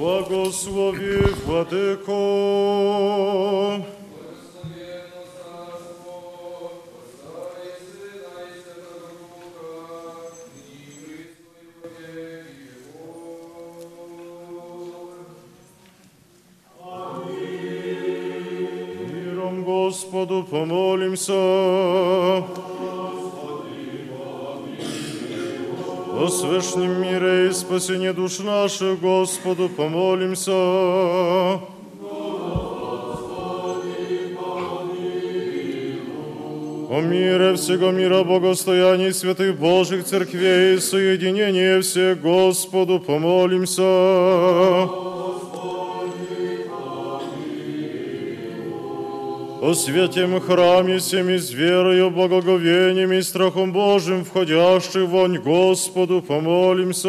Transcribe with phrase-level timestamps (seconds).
[0.00, 2.20] Благослови, Владыко.
[19.64, 21.32] Господу помолимся.
[26.12, 30.52] О свешнем мире и спасении душ наших Господу помолимся.
[36.92, 43.80] О мире всего мира, богостоянии святых Божьих церквей и соединении всех Господу помолимся.
[49.70, 57.08] О святем храме всеми с верою, благоговением и страхом Божьим, входящих в вонь Господу, помолимся.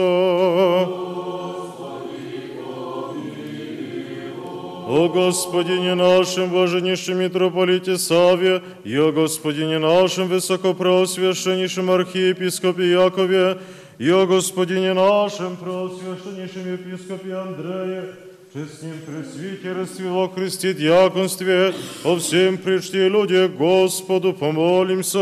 [4.88, 13.58] О Господине нашем, блаженнейшем митрополите Саве, и о Господине нашем, высокопросвященнейшем архиепископе Якове,
[13.98, 22.18] и о Господине нашем, преосвященнейшем епископе Андрее, че с ним пресвитерстве во Христе дьяконстве, о
[22.18, 25.20] всем причте люди Господу помолимся.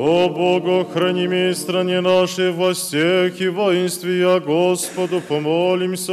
[0.00, 6.12] О Богу, храни ми стране нашей во всех и воинстве, я Господу помолимся.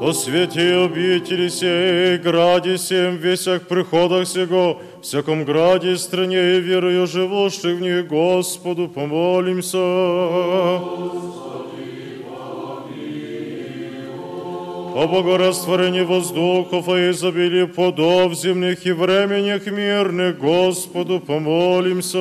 [0.00, 7.76] О свете обители сей, граде всем, весях приходах сего, всяком граде, стране и верою живущих
[7.76, 9.76] в них, Господу помолимся.
[14.96, 22.16] О богорастворении воздухов и изобилии плодов земных и временях мирных, Господу помолимся.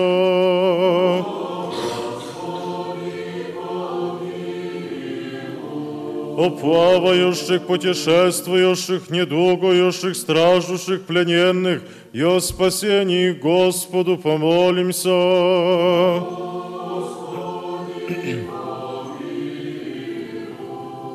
[6.40, 11.82] О плавающих, путешествующих, недугующих, страждущих, плененных,
[12.14, 15.10] и о спасении Господу помолимся.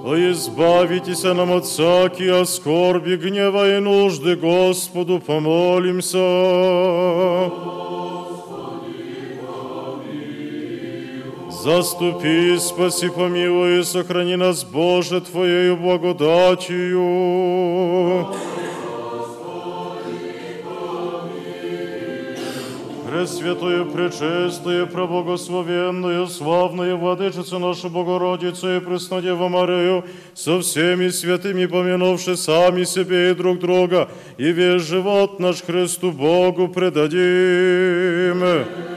[0.04, 6.18] О избавитесь нам от всякие скорби, гнева и нужды, Господу помолимся.
[11.64, 17.06] Заступи, спаси, помилуй и сохрани нас, Боже, Твоею благодатью.
[23.08, 30.04] Пресвятую, пречистую, проблагословенную, славную Владычицу нашу Богородицу и Преснодеву Марию,
[30.34, 36.68] со всеми святыми помянувши сами себе и друг друга, и весь живот наш Христу Богу
[36.68, 38.42] предадим.
[38.44, 38.93] To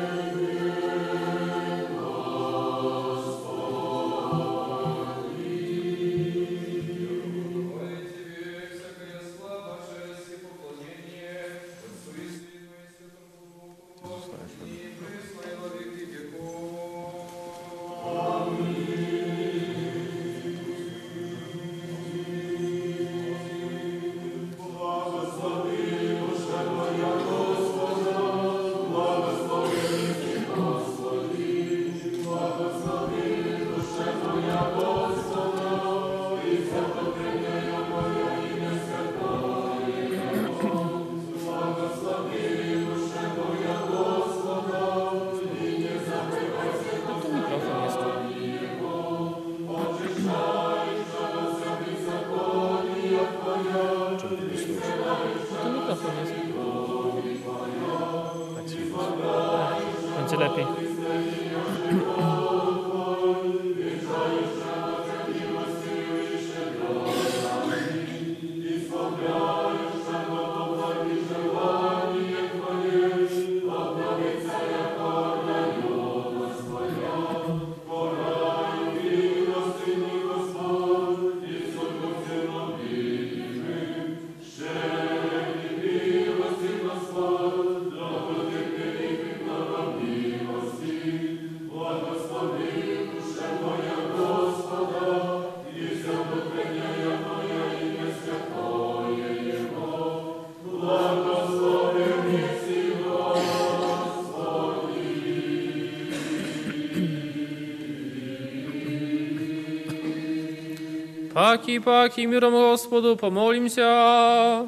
[111.67, 114.67] Паки, паки, миром Господу помолимся.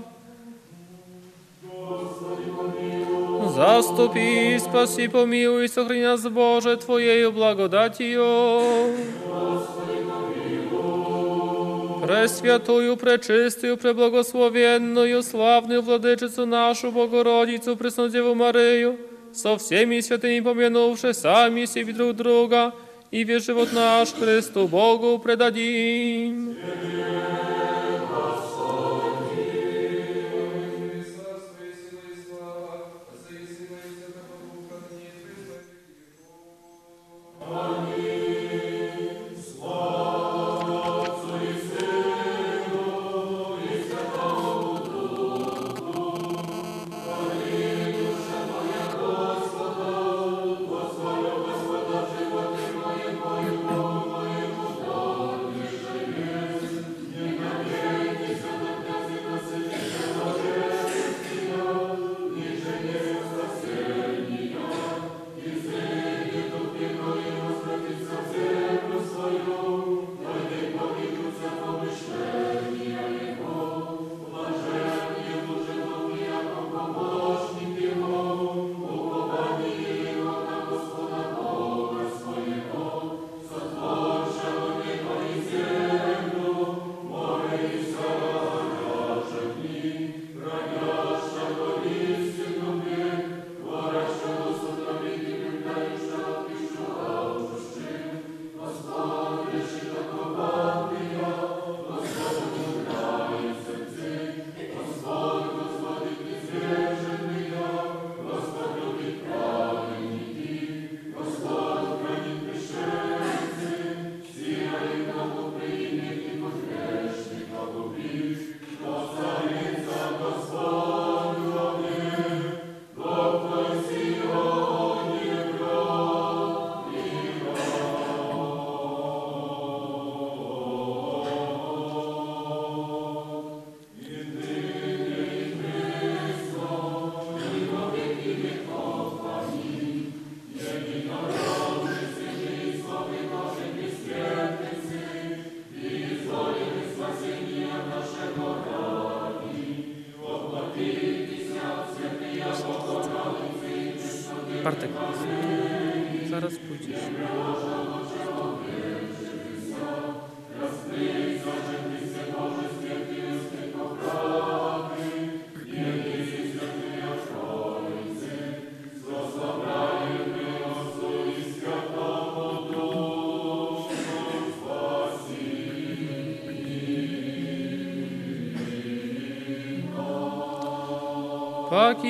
[1.63, 3.53] Господи, помилуй.
[3.55, 8.25] Заступи, спаси, помилуй, сохрани нас, Боже, Твоею благодатью.
[12.05, 18.97] Пресвятую, пречистую, преблагословенную, славную владычицу нашу Богородицу, Преснодеву Марию,
[19.31, 22.73] со всеми святыми помянувши сами себе друг друга,
[23.09, 26.38] и весь живот наш Христу Богу предадим.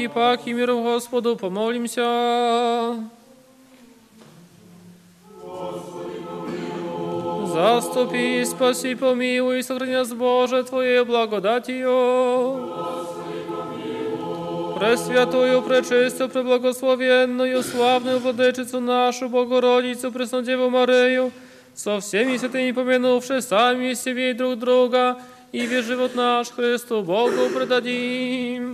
[0.10, 2.06] Paki, paki, mierą Господу, помолимся.
[7.54, 11.90] Заступи, спаси, помилуй, сохрани нас, Боже, Твоей благодатью.
[14.80, 21.32] Пресвятую, пречистую, преблагословенную, славную владычицу нашу, Богородицу, Преснодеву Марию,
[21.76, 25.18] со всеми святыми помянувши сами себе и друг друга,
[25.52, 28.69] и весь живот наш Христу Богу предадим.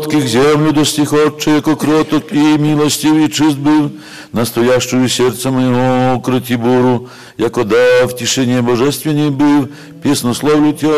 [0.00, 3.92] Кротких землю достиг Отче, яко кроток и милостивый чист был,
[4.32, 9.68] настоящую сердце моего укроти буру, яко да в тишине божественней был,
[10.02, 10.88] песнословлю Тя.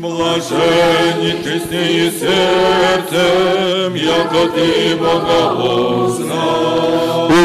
[0.00, 6.82] Блаженні тисні серцем, яко ти Бога узнав.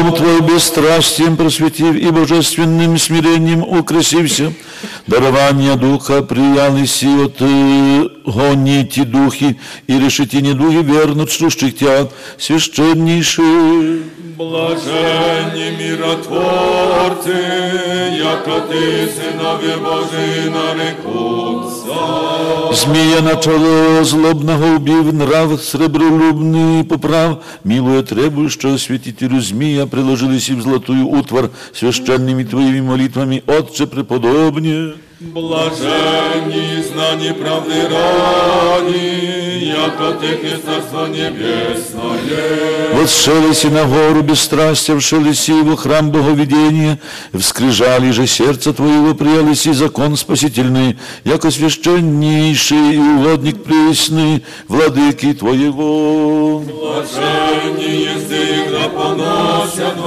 [0.00, 4.52] ум Твой бесстрастием просветив и божественным смирением украсився,
[5.08, 7.42] дарования Духа прияли си от
[8.26, 9.54] гонити духи
[9.88, 13.98] и решетини духи вернуть, слушчих тят священнейшие.
[14.38, 17.38] Блаженни миротворцы,
[18.18, 21.94] яка ти, синові Божий, нарекуться.
[22.72, 30.62] Змія на чоло злобного убів, нрав сребролюбний поправ, милує требу, що освятителю змія приложили сім
[30.62, 34.92] золотую утвар священними твоїми молитвами, Отче преподобні.
[35.19, 42.93] Блаженні, знані правди раді, яко тихе царство небесное.
[42.93, 46.97] Восшелись на гору бесстрастия, вшелись во храм Боговедения,
[47.33, 56.59] вскрижали же сердце Твоего, приялись и закон спасительный, яко священнейший и угодник пресный, владыки Твоего.
[56.59, 59.97] Блаженні єсти їх да поносять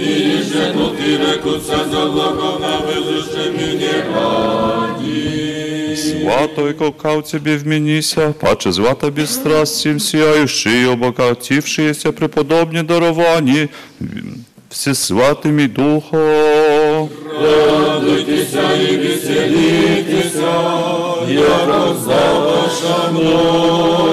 [0.00, 5.96] Ніже противнику це злого навезуще мені раді.
[5.96, 13.68] Свято і колкавці бі вмінися, паче звата бі страст всім сіяючи, обогатівшися преподобні даровані,
[14.70, 17.08] всі святим і духом.
[17.42, 20.52] Радуйтеся і веселітеся,
[21.28, 24.08] я роздала шанона.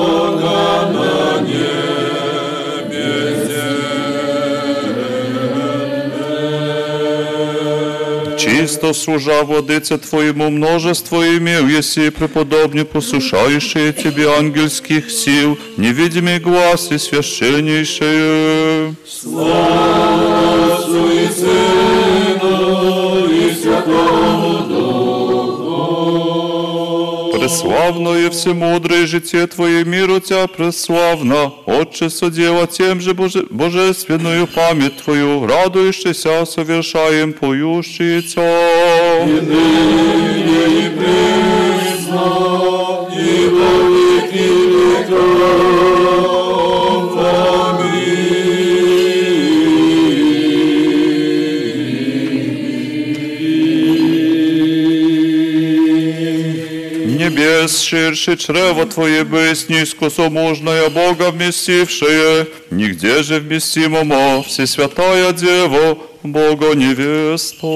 [8.65, 16.98] Чисто служа водице Твоему множество имел, если преподобне послушающие Тебе ангельских сил, невидимый глаз и
[16.98, 18.95] священнейшее.
[20.86, 21.84] Отцу і Сину,
[27.54, 34.96] Преславно и всемудрое житие Твое миру Тя преславно, Отче содела тем же боже, божественную память
[35.04, 39.26] Твою, радующийся совершаем поющие Тя.
[39.26, 42.20] нині і присно,
[43.12, 45.83] і во віки віков.
[57.94, 67.66] ширше чрево Твое бысть низкосоможное Бога вместившее, нигде же вместимому Всесвятая Дева, Бога невеста.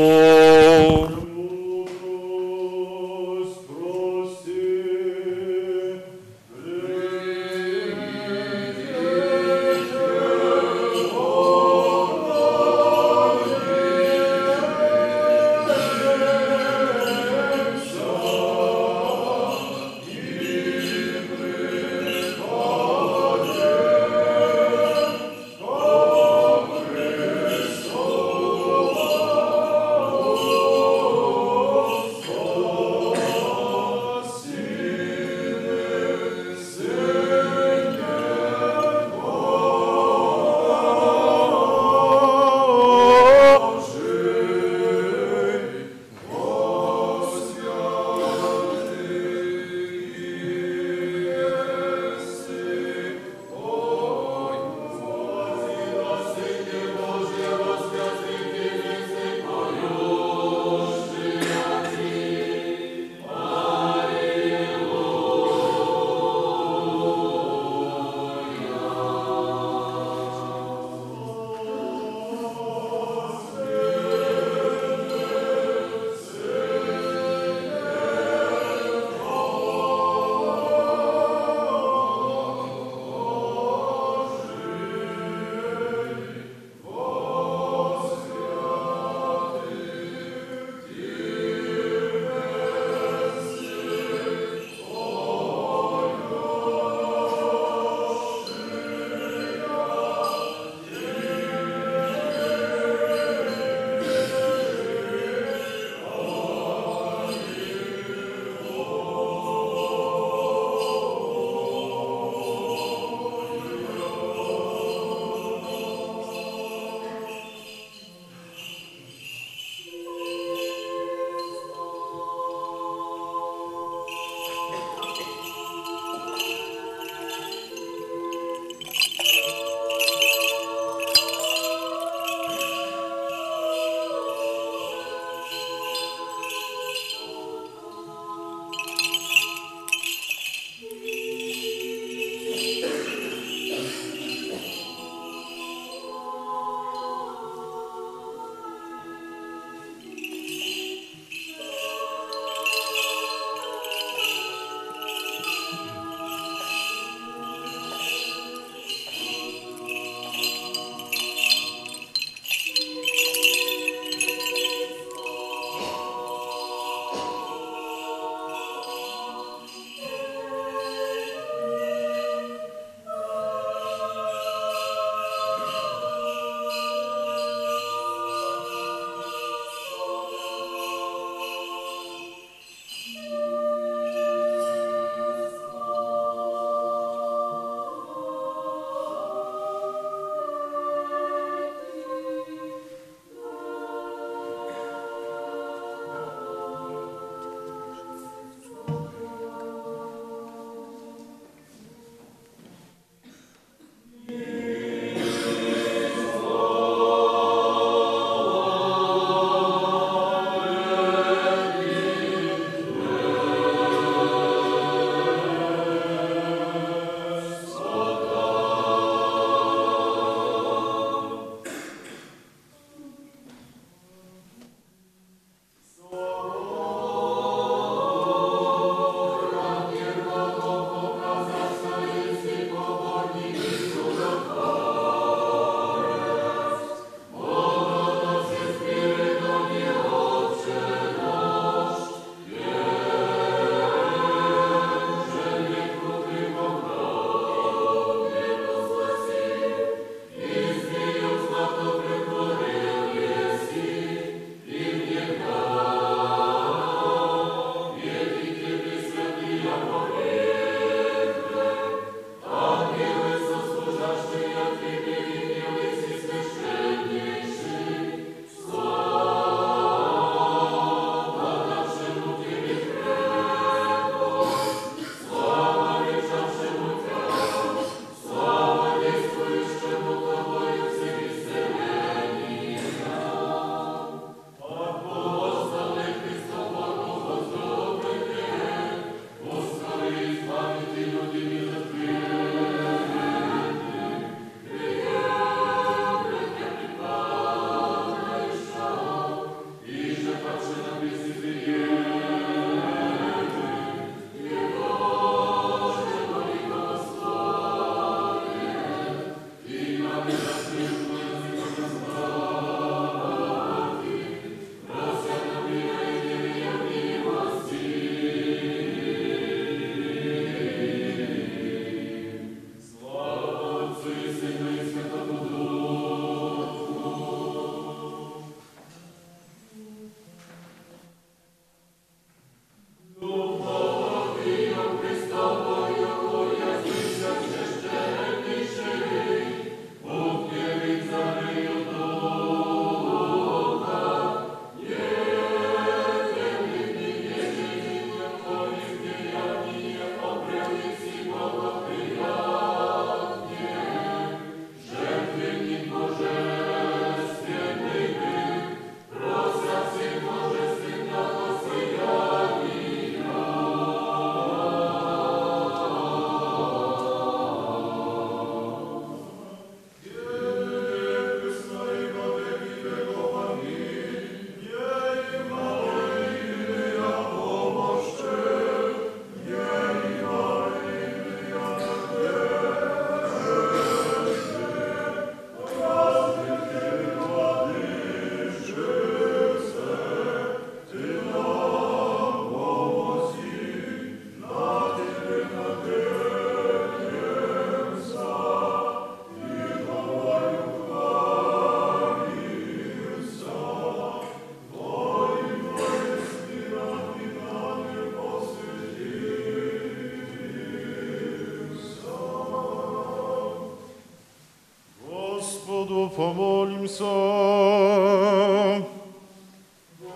[417.00, 418.85] Отцом.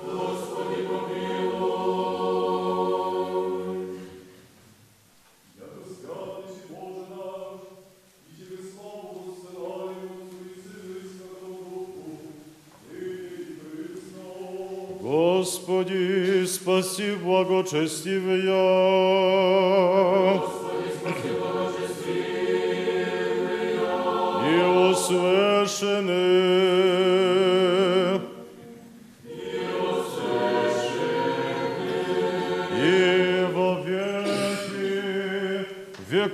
[0.04, 2.04] Господи, помилуй.
[5.58, 7.62] Я распятый Боже наш,
[8.28, 10.04] и Тебе славу посылаю,
[10.42, 12.12] и Сыны Святому Духу,
[15.02, 18.83] Господи, спаси благочестивый я,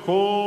[0.05, 0.38] cool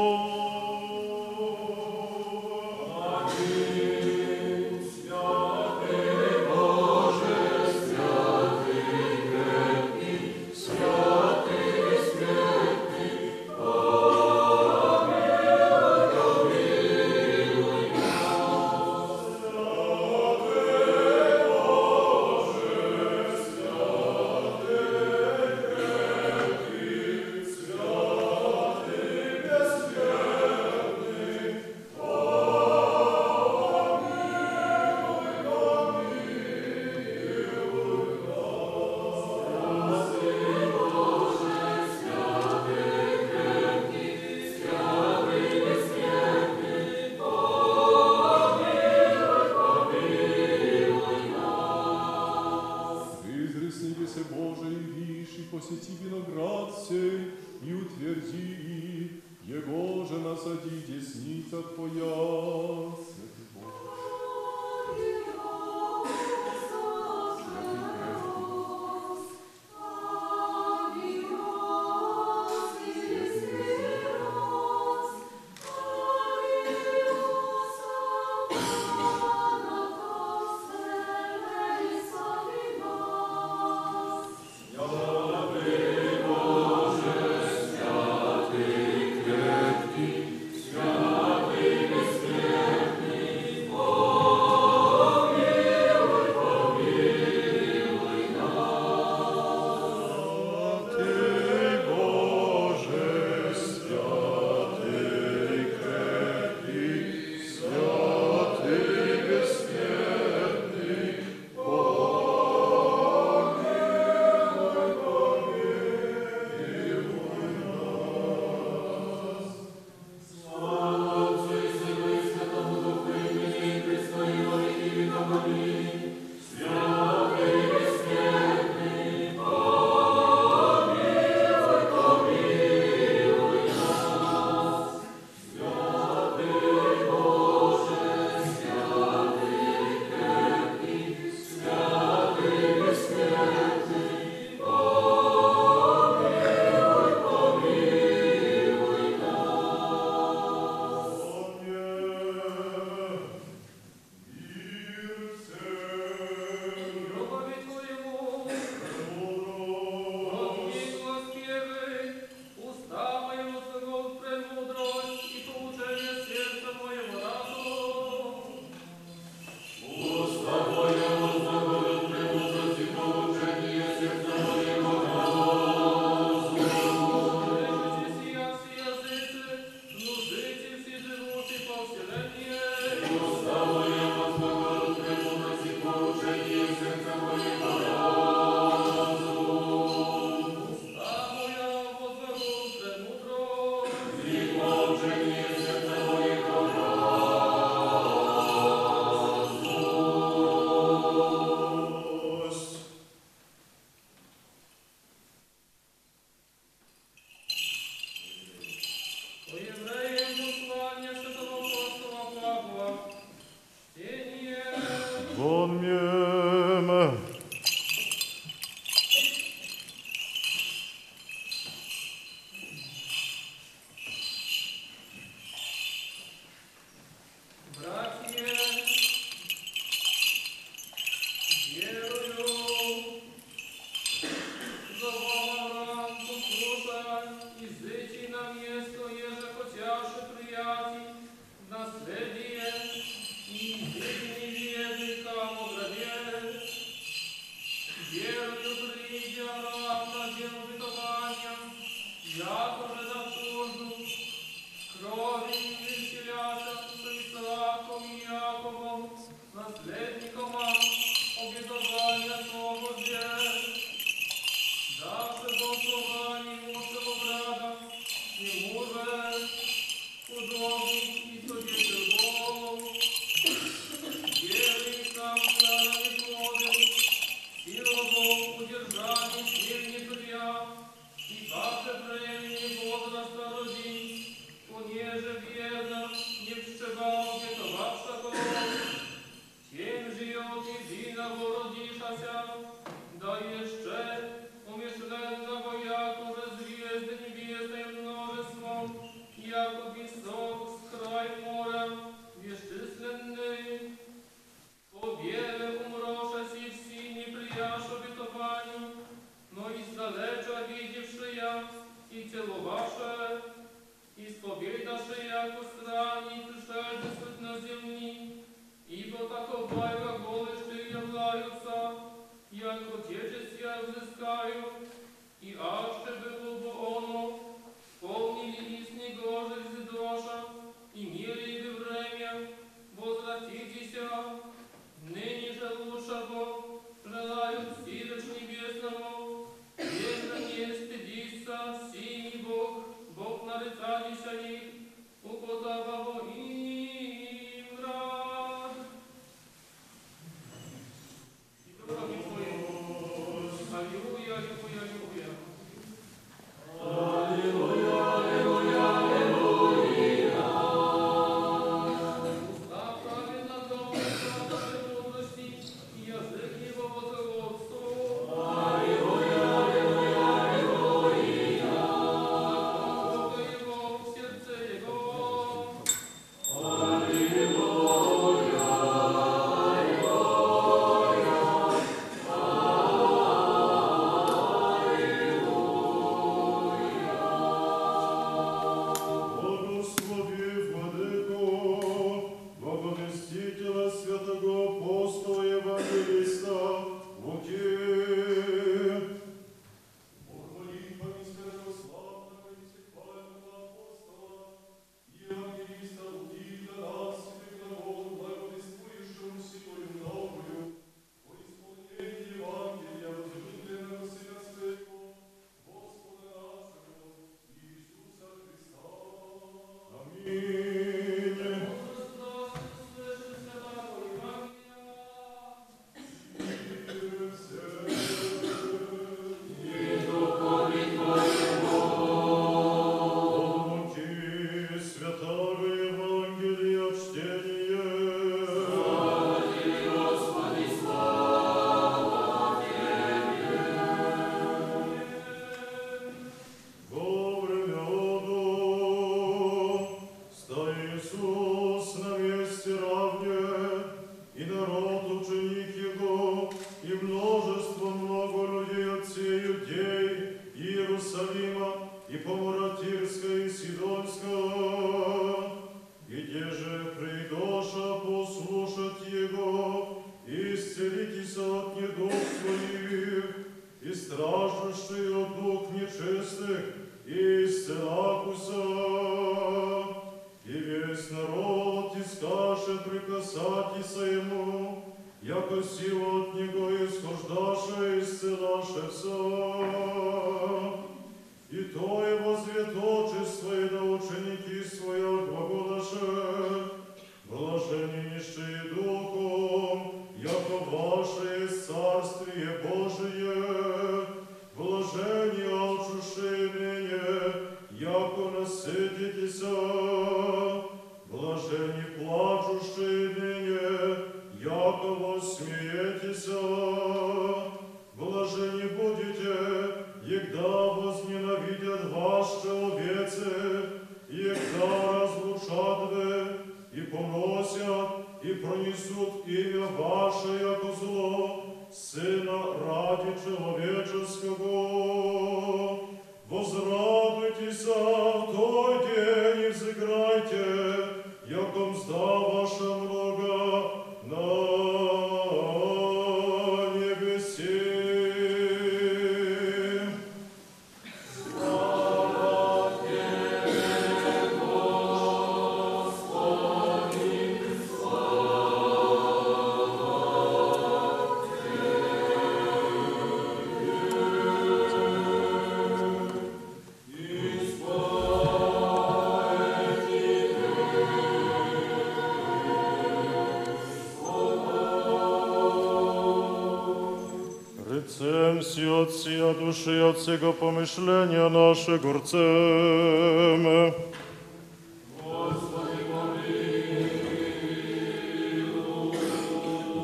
[580.03, 583.47] всего помышления нашего горцем.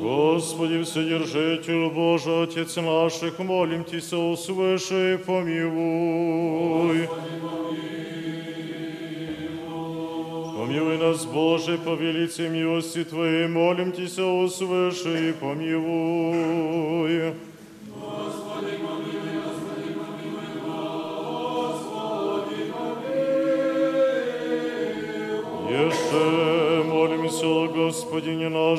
[0.01, 7.07] Господи, Вседержитель Божий, Отец наших, молим Тися, услыши и помилуй.
[10.57, 16.78] Помилуй нас, Боже, по велице милости Твоей, молим Тися, услыши и помилуй.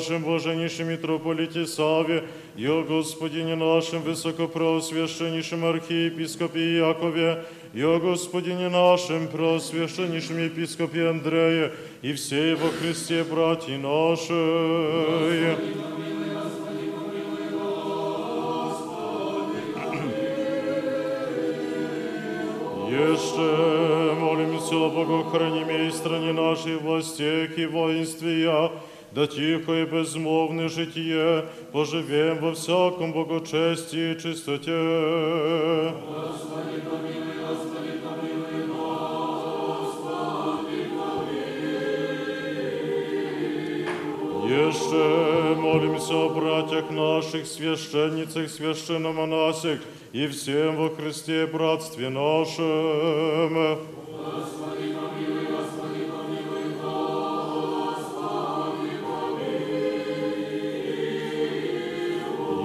[0.01, 2.23] Нашем, Боженейшем митрополите Саве,
[2.55, 12.13] и о Господине нашем, Высокопросвященнейшем архиепископе Якове, и о Господине нашем, Преосвященнейшем епископе Андрея, и
[12.13, 14.33] все во Христе, братья наши.
[22.89, 28.71] Еще молимся о Богохраниме и стране нашей властях и воинстве я,
[29.11, 35.91] да тихо и безмолвное житие поживем во всяком богочестии и чистоте.
[44.51, 49.79] Еще молимся о братьях наших, священницах, священномонасях
[50.11, 54.00] и всем во Христе братстве нашем.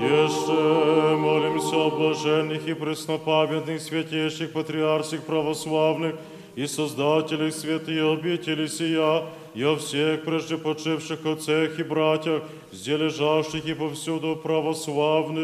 [0.07, 6.15] Еще молимся о блаженных и преснопамятных святейших патриарсих православных
[6.55, 13.67] и создателях святые обители сия, и о всех прежде почивших отцах и братьях, где лежащих
[13.67, 15.37] и повсюду православных.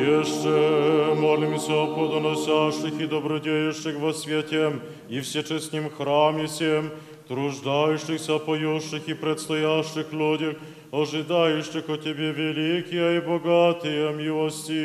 [0.00, 6.90] Еще молимся о плодоносящих и добродеющих во свете и всечестнем храме всем,
[7.28, 10.56] труждающихся, поющих и предстоящих людях,
[10.90, 14.80] ожидающих от Тебе великие и богатые милости.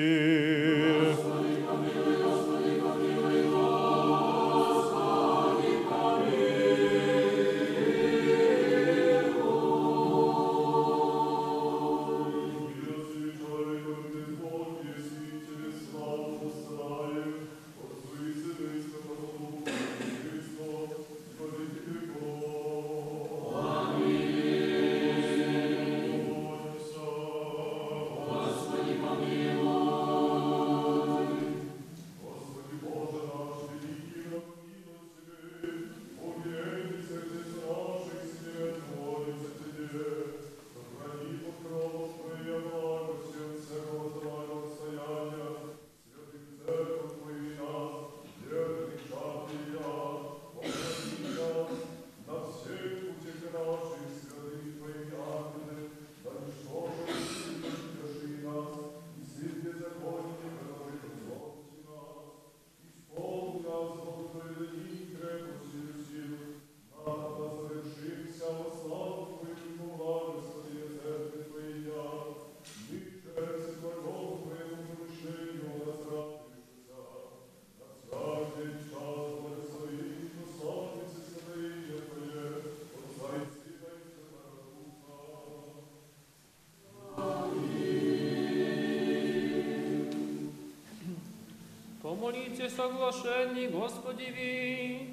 [92.16, 95.10] Помолите соглашений, Господи, ви.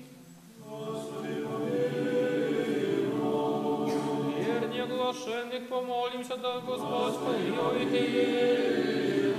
[4.38, 9.36] Верни оглашенных помолимся, да Господь помилует их.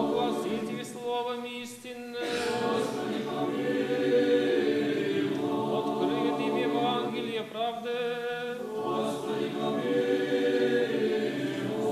[0.00, 2.16] Огласите словом истинным.
[5.78, 7.98] Открыт им Евангелие правды.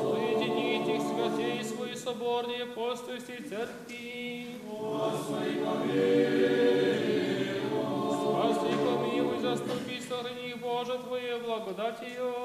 [0.03, 3.86] Соедините их святей свои соборные апостольские церкви.
[11.67, 12.36] Твоей благодатью.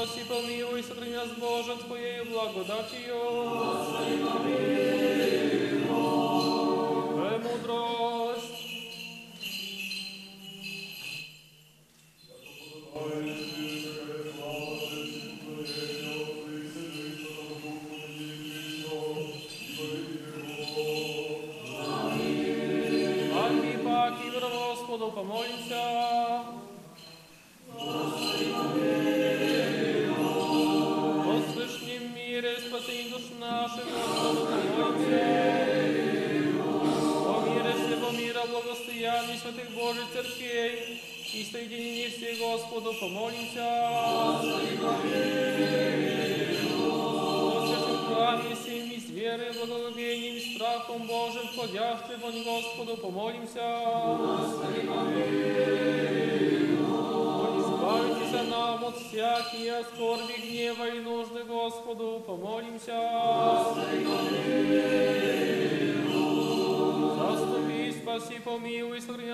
[0.00, 3.16] спаси, помилуй, сохрани нас, Боже, Твоею благодатью.
[3.18, 4.79] Господи, помилуй.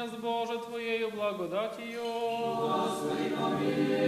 [0.07, 2.03] нас, Боже, Твоею благодатью.
[2.03, 4.07] Господи, помилуй.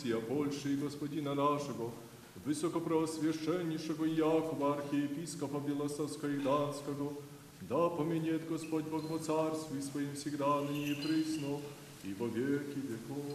[0.00, 1.90] Всея Польши и Господина нашего,
[2.46, 7.12] высокопросвященнейшего Якова, архиепископа Белосовского и Данского,
[7.68, 11.60] да поменет Господь Бог во Царстве Своим всегда, ныне и присно,
[12.04, 13.29] и во веки веков.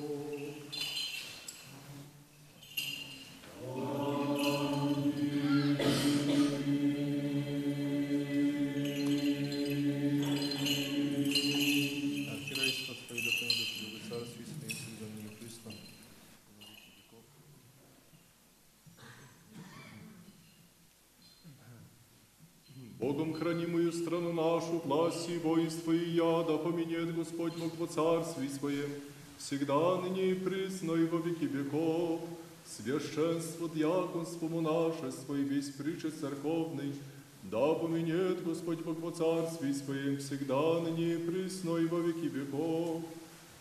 [29.45, 32.21] Всегда ныне и присно и во веки веков.
[32.65, 36.95] Священство диаконству нашество и весь притча церковный,
[37.43, 43.03] да поменет Господь Бог во Царстве Своем, всегда ныне и присно и во веки веков.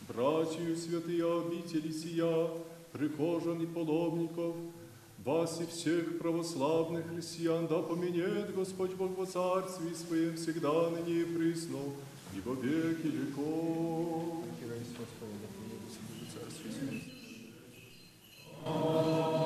[0.09, 2.49] Братью святые обители сия,
[2.93, 4.57] прихожан и паломников,
[5.22, 11.24] вас и всех православных христиан да поменет Господь Бог во Царстве Своем всегда ныне и
[11.24, 11.76] присно,
[12.35, 14.45] и во веки веков.
[18.66, 19.43] Oh.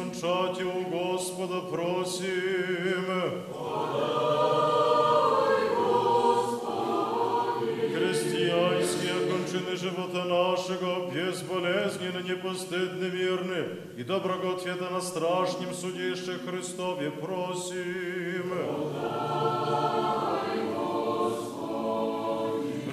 [0.00, 3.44] Скончать у Господа просим.
[7.94, 18.52] Христианские кончины живота нашего безболезненно, непостыдны, верны и доброго ответа на страшнем судище Христове просим.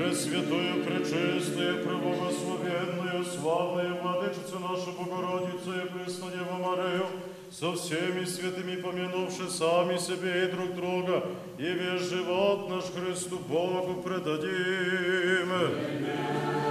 [0.08, 7.08] Пресвятую, пречистую, преблагословенную, славную Владычицу нашу Богородицу и Пресну Деву Марию,
[7.52, 11.26] со всеми святыми помянувши сами себе и друг друга,
[11.58, 15.52] и весь живот наш Христу Богу предадим.
[15.52, 16.67] Возлюбим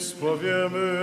[0.00, 0.99] spowiemy.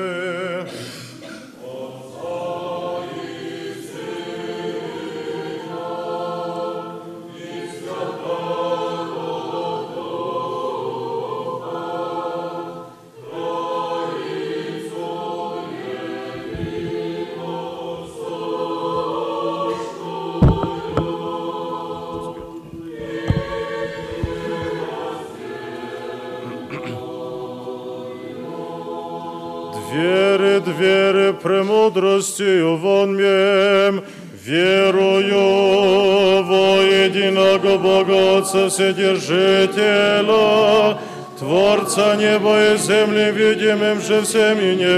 [38.70, 40.98] Вседержителя,
[41.40, 44.96] Творца неба и земли, видимым же всем и невидимым,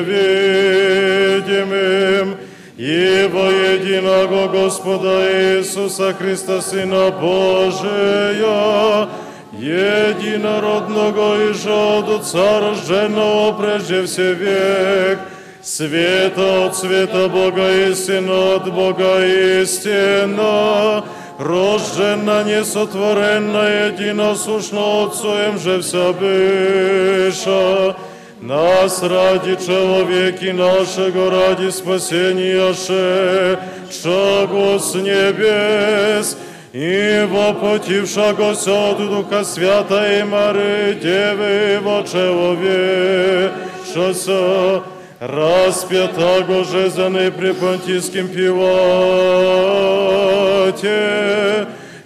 [2.78, 9.10] и во единого Господа Иисуса Христа, Сына Божия,
[9.52, 15.20] единородного и жодуца, рожденного прежде все век,
[15.62, 19.26] света от света Бога истина от Бога
[19.62, 21.04] истина,
[21.40, 27.96] рождена, несотворенна, единосушно Отцоем же вся быша,
[28.42, 36.38] нас ради человеки нашего, ради спасения шедшего с небес,
[36.74, 44.84] и воплотившегося от Духа Свята и Мары Девы во человечеса,
[45.20, 48.88] распятаго же за непрепонтийским пивате,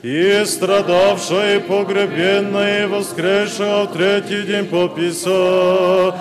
[0.02, 6.18] и страдавшая, и погребенная, и воскресшая в третий день по Писаниям,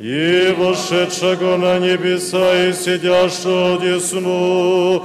[0.00, 5.02] и вошедшего на небеса, и сидящего десну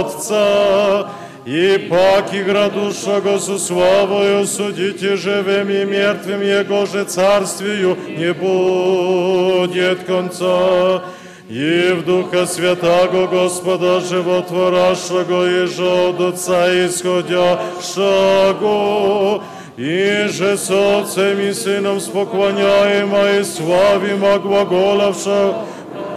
[0.00, 1.08] Отца,
[1.48, 11.04] и паки градушего со славою судите живым и мертвым, Его же царствию не будет конца.
[11.48, 19.42] И в Духа Святаго Господа Животворящего и же от Отца исходящего,
[19.78, 25.54] и же с Отцем и Сыном споклоняемо и славимо глаголавша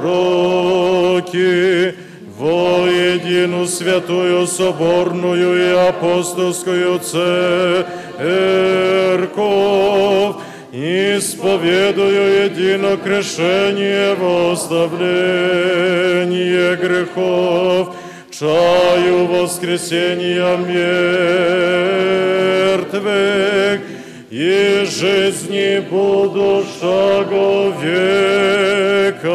[0.04, 1.96] роки
[2.41, 8.17] во едину святую соборную и апостольскую церковь,
[10.73, 15.07] исповедую едино крещение во оставление
[16.77, 17.97] грехов,
[18.31, 20.57] чаю воскресения
[22.77, 23.81] мертвых
[24.31, 29.27] и жизни будущего века.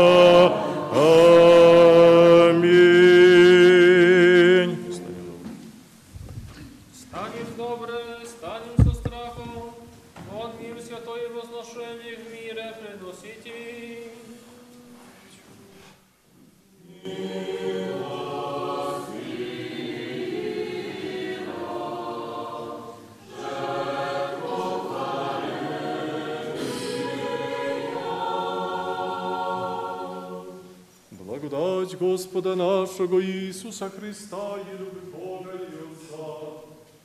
[32.36, 36.28] Господа нашего Иисуса Христа и любовь Бога и Отца,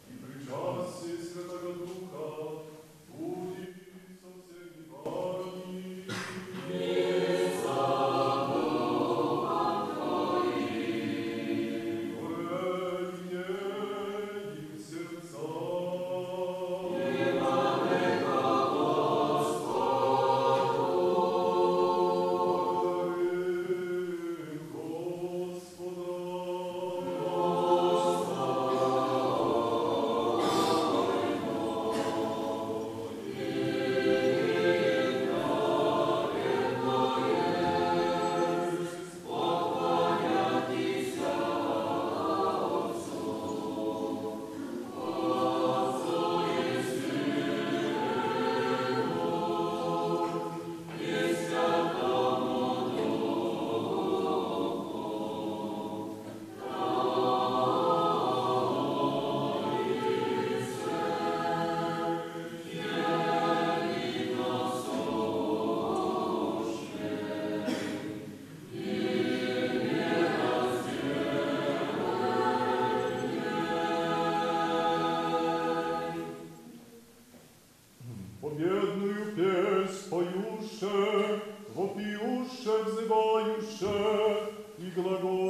[0.09, 2.62] и причастие Святого Духа,
[3.16, 3.77] будет
[4.20, 4.83] со всеми
[84.96, 85.41] Glagol.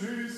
[0.00, 0.28] beauty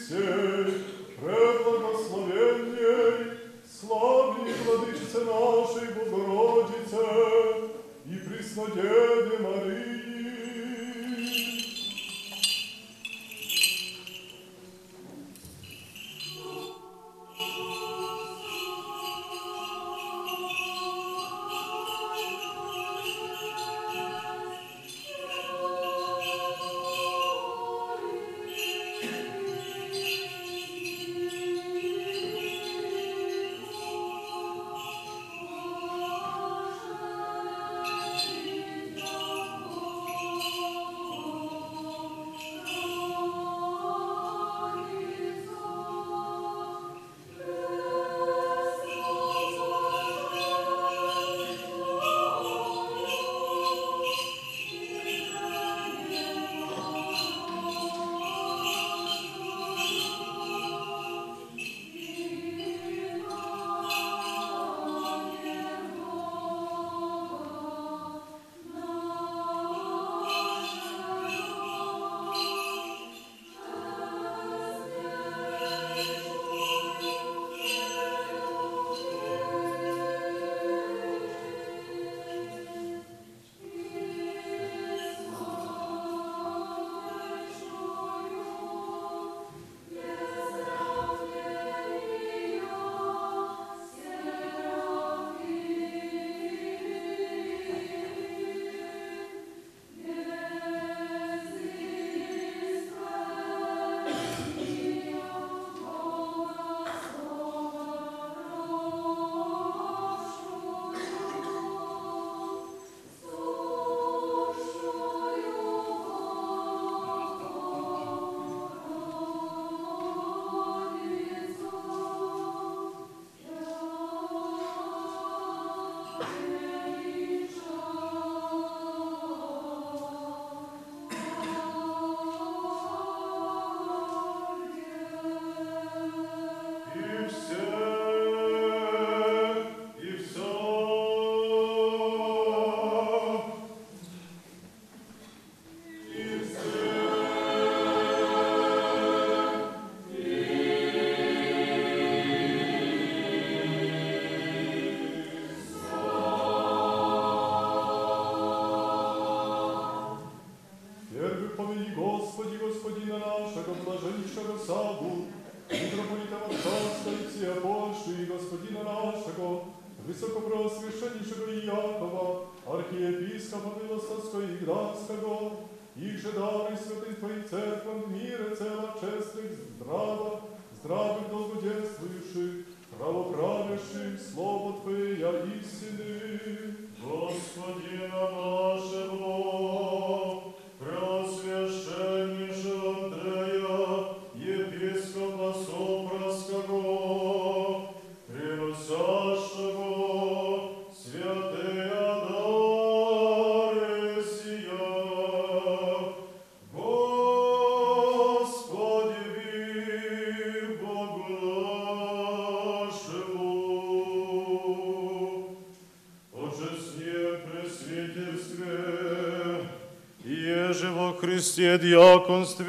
[221.78, 222.64] Христе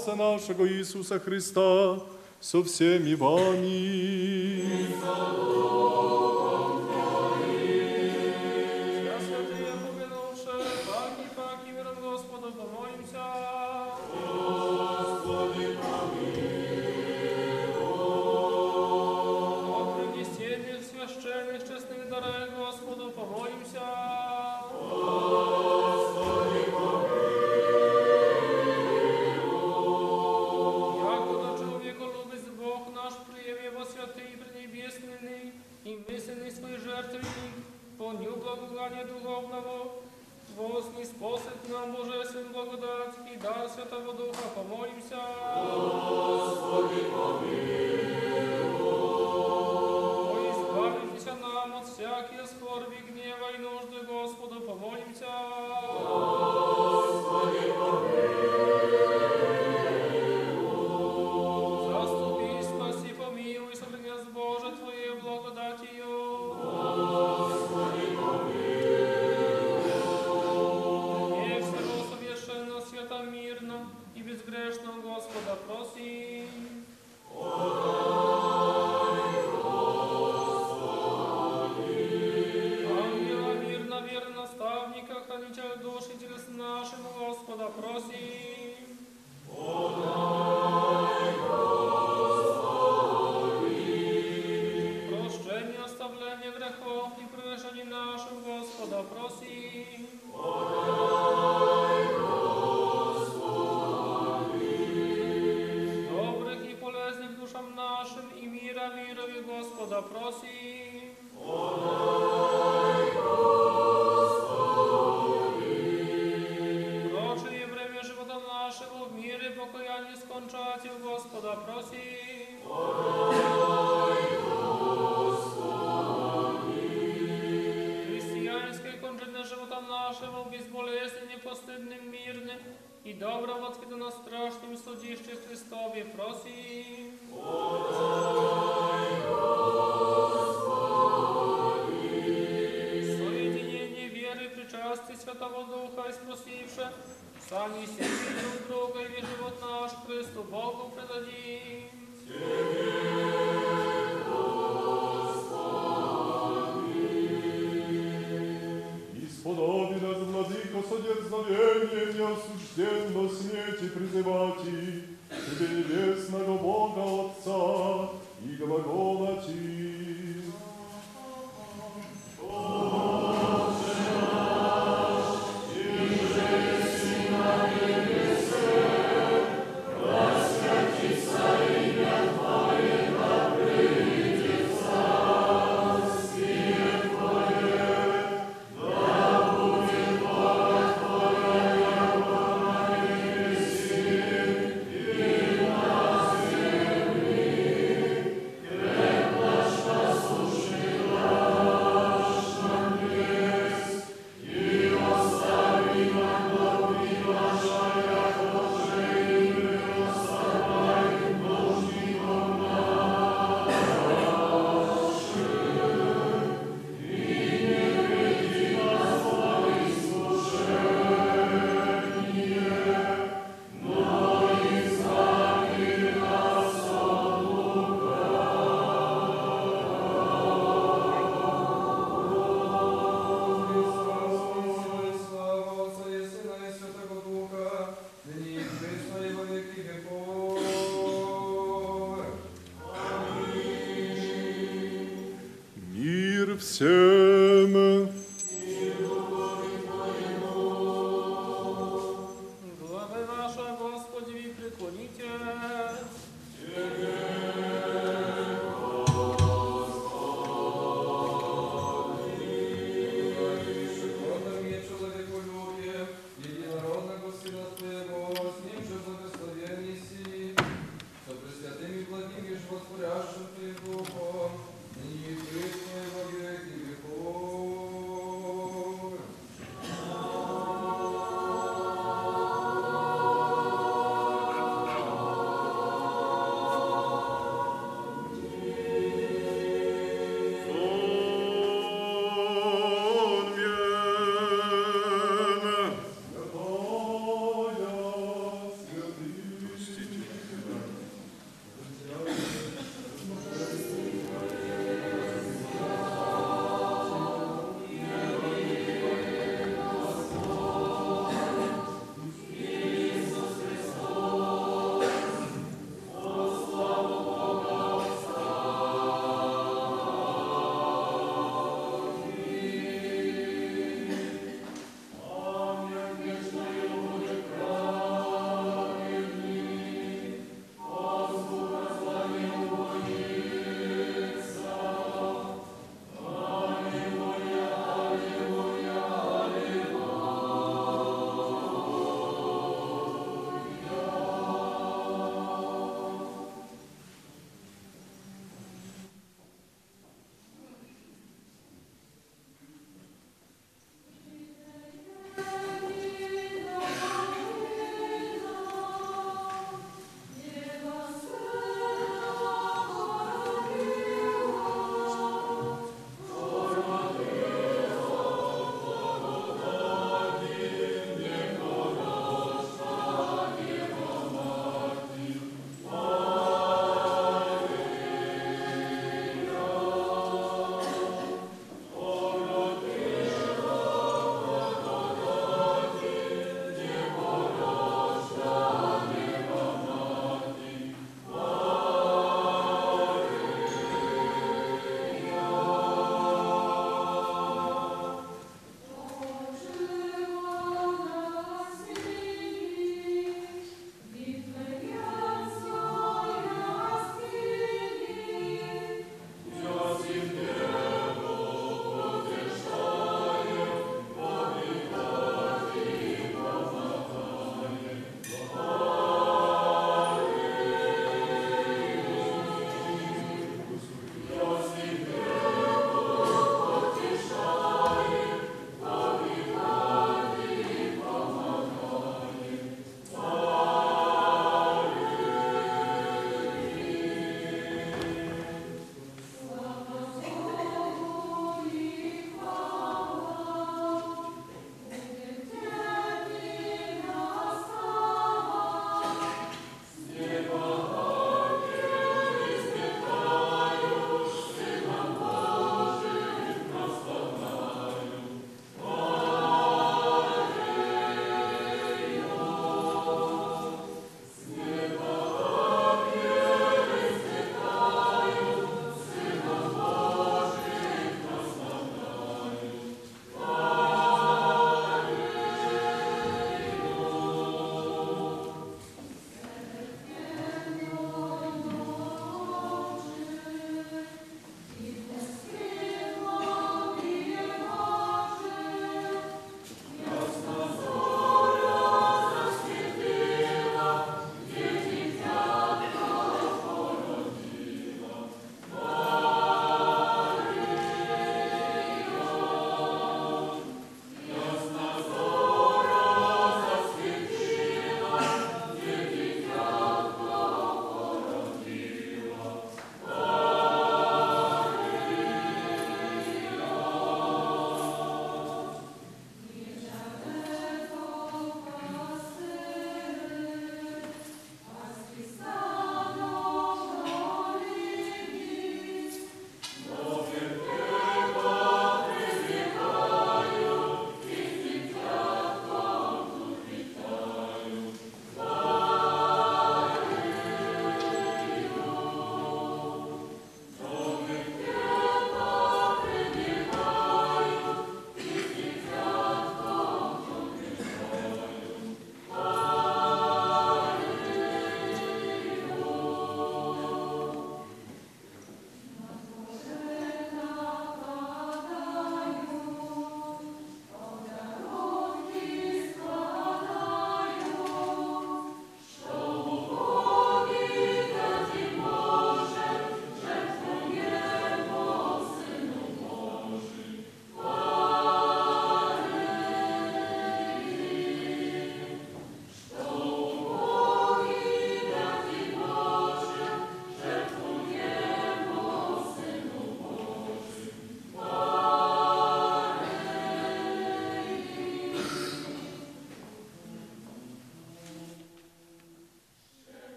[0.00, 2.00] Спаса нашего Иисуса Христа
[2.40, 4.89] со всеми вами.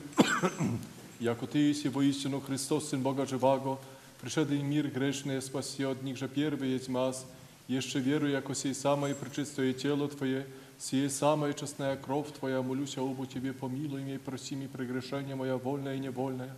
[1.20, 3.78] яко Ты есть воистину Христос, Сын Бога Живаго,
[4.22, 7.26] пришедший в мир грешный, спаси от них же первый есть маз,
[7.68, 10.46] еще верую, яко сей самое пречистое тело Твое,
[10.82, 15.56] сие самая честная кровь Твоя, молюсь обу Тебе, помилуй меня и проси меня прегрешение моя
[15.56, 16.56] вольное и невольное.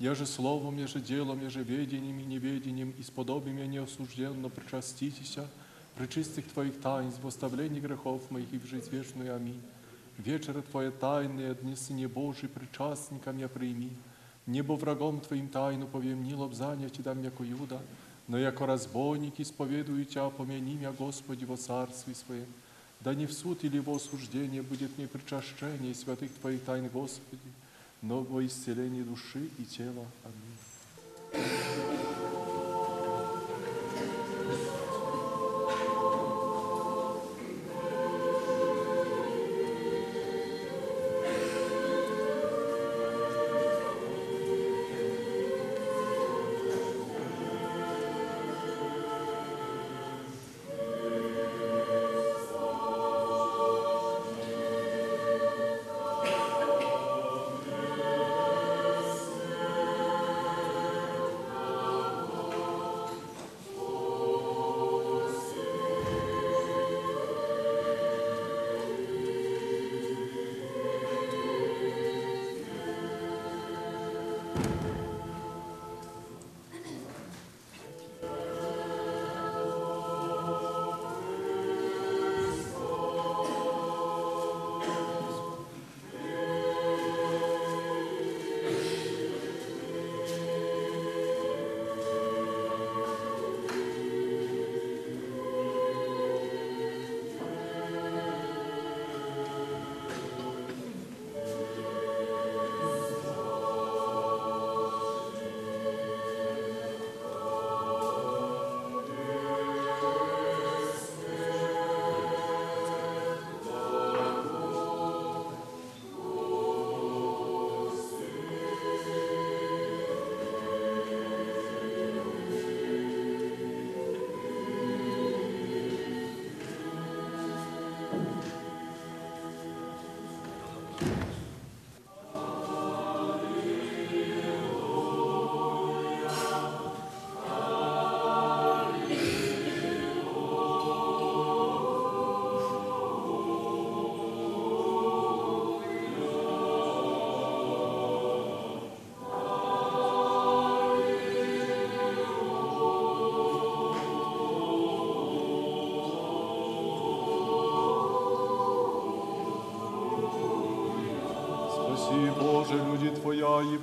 [0.00, 5.46] Я же словом, я же делом, я же ведением и неведением, исподоби меня неосужденно причаститеся,
[5.94, 9.36] причистых Твоих тайн, восставлений грехов моих и в жизнь вечную.
[9.36, 9.62] Аминь.
[10.18, 13.92] Вечера Твоя тайная, дни Сыне Божий, причастником я прими.
[14.46, 17.80] Небо врагом Твоим тайну повем, не лобзання Ти дам, яко Юда,
[18.26, 22.46] но яко разбойник исповедую Тя, помяни меня, Господи, во царстве Своем.
[23.00, 27.40] Да не в суд или во осуждение будет мне причащение святых Твоих тайн, Господи,
[28.02, 30.06] но во исцеление души и тела.
[30.24, 31.69] Аминь.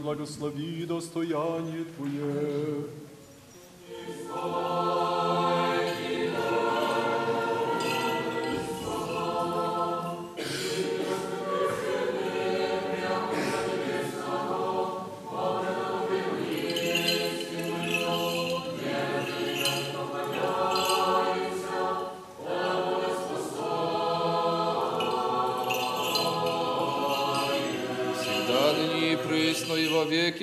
[0.07, 2.76] Благослови достояние Твое.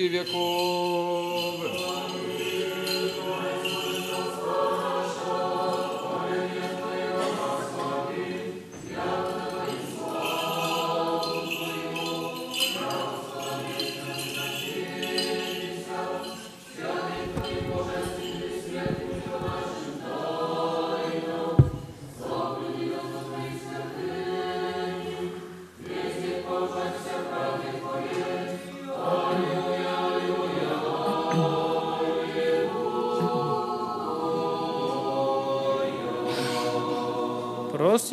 [0.05, 0.84] Во веки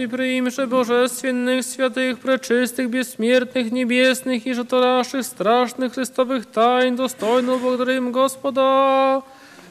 [0.03, 9.23] Прости, приимше божественных, святых, пречистых, бессмертных, небесных и жатораших, страшных Христовых тайн, достойно благодарим Господа.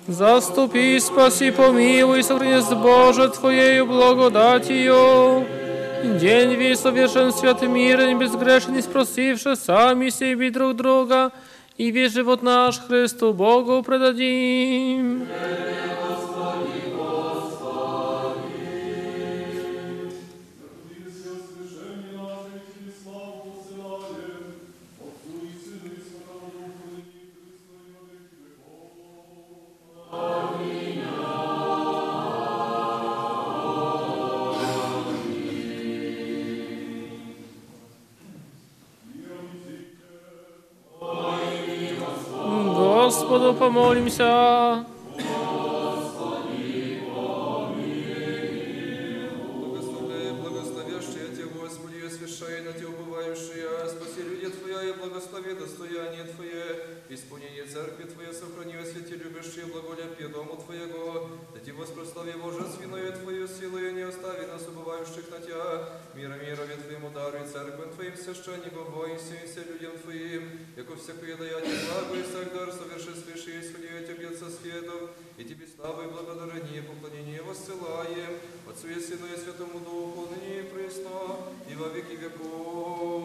[0.07, 5.45] Заступи, спаси, помилуй, сохрани Боже Твоею благодатью.
[6.19, 11.31] День весь совершен свят мирен, безгрешен и спросивши сами себе друг друга,
[11.77, 15.00] и весь живот наш Христу Богу предадим.
[44.01, 44.85] Господу помолимся.
[49.59, 56.25] Благословляй, благословящая Тебя, Господи, и освящай на Тебя убывающая, спаси люди Твоя и благослови достояние
[56.35, 63.47] Твое, исполнение церкви Твоей сохрани, освети любящие благолепие дому Твоего, да Ти воспрослави божественную Твою
[63.47, 69.63] силу и не остави на Тебя, мира мирове Твоему дару и церковь Твоим священникам, воинствуйся
[69.69, 73.90] людям Твоим, яко всякое даяние благо и всяк дар соверши свыше, исходи
[74.51, 78.37] светом, и Тебе славу и благодарение, поклонение воссылаем,
[78.69, 81.37] Отцу и Сыну и Святому Духу, ныне и присно,
[81.69, 83.20] и во веки веков.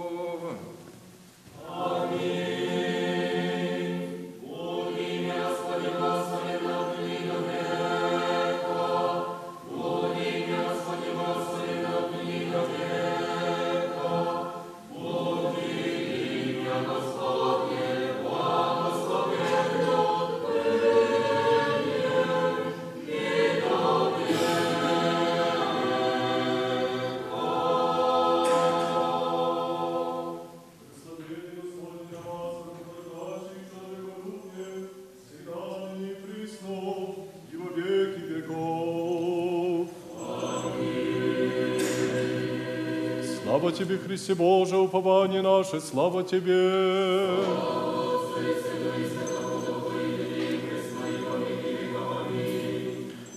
[43.67, 47.35] Слава Тебе, Христе Боже, упование наше, слава Тебе.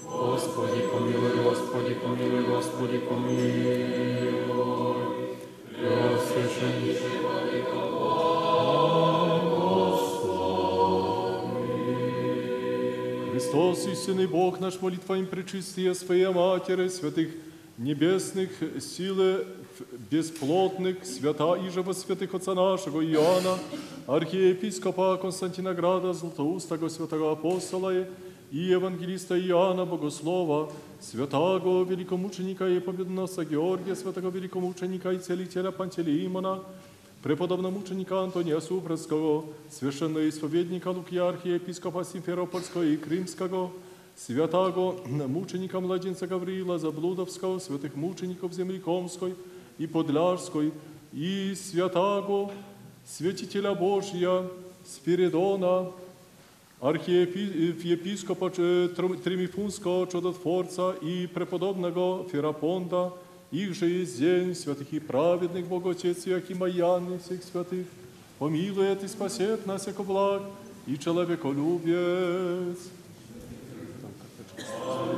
[0.06, 3.80] Господи, помилуй, Господи, помилуй, Господи, помилуй.
[6.14, 7.00] Господи,
[13.32, 17.30] Христос, истинный Бог наш, молитва им пречистия Своей Матери, святых
[17.80, 19.46] небесных, силы
[20.10, 23.60] бесплотных, свята и же во святых Отца нашего Иоанна,
[24.08, 27.94] архиепископа Константина Града, Златоустого святого апостола
[28.52, 36.60] и евангелиста Иоанна Богослова, святаго великомученика и победоносца Георгия, святого великомученика и целителя Пантелеимона,
[37.22, 43.72] преподобномученика Антония Супрацкого, священноисповедника Луки архиепископа Симферопольского и Крымского,
[44.16, 49.36] святаго мученика младенца Гавриила Заблудовского, святых мучеников земли Комской
[49.80, 50.72] и Подляжской,
[51.12, 52.52] и святаго
[53.08, 54.44] святителя Божия
[54.86, 55.92] Спиридона,
[56.80, 63.14] архиепископа Тримифунского чудотворца и преподобного Ферапонда,
[63.52, 67.88] их же есть день святых и праведных Бог Отец Иакима Яны всех святых,
[68.38, 70.44] помилует и спасет нас, яко благ
[70.86, 72.78] и человеколюбец.
[74.56, 75.09] Господи,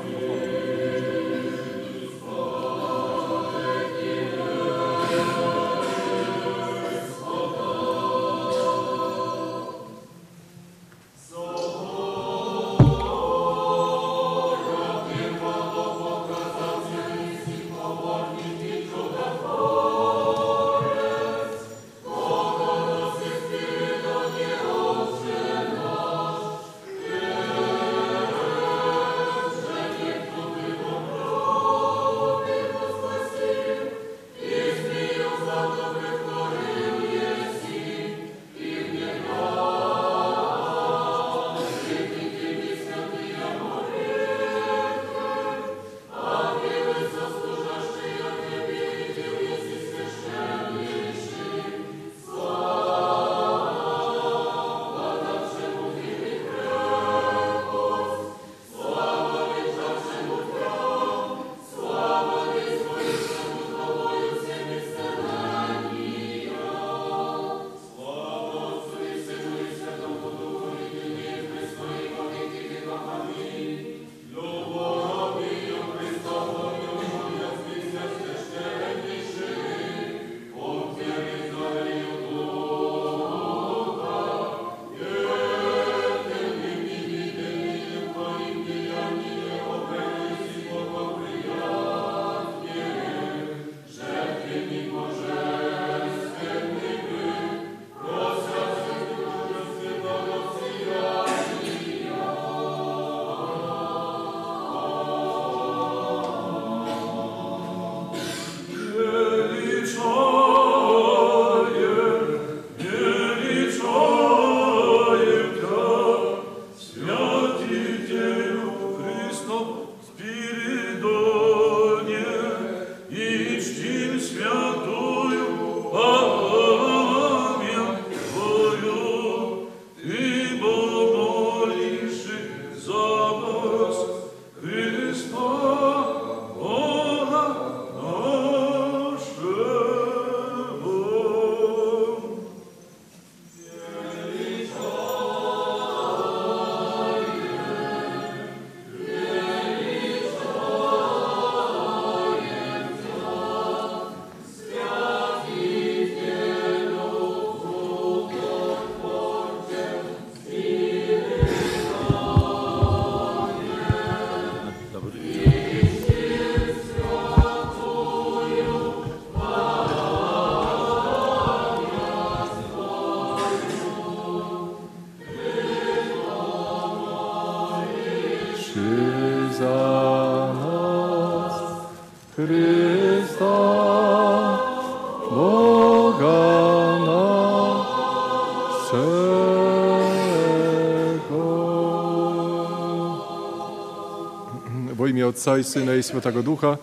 [195.41, 196.80] Отца и Сына и Святого Духа,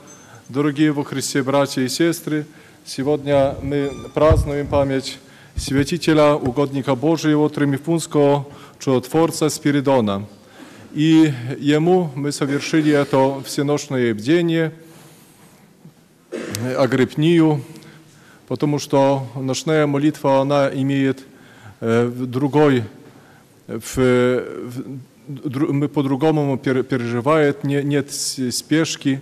[0.49, 2.45] дорогие во Христе братья и сестры,
[2.85, 5.21] сегодня мы празднуем память
[5.55, 8.49] святителя, угодника Божьего, Тримифунского
[8.81, 10.27] чудотворца Спиридона.
[10.93, 14.73] И ему мы совершили это всеночное бдение,
[16.77, 17.63] агрепнию,
[18.49, 21.21] потому что ночная молитва, она имеет
[21.79, 22.83] э, другой,
[23.69, 24.99] в, в,
[25.29, 29.21] мы по-другому пер- переживает, не- нет с- спешки,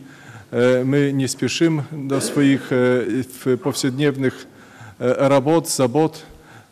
[0.53, 4.47] э, мы не спешим до своих э, в повседневных
[4.99, 6.25] э, работ, забот,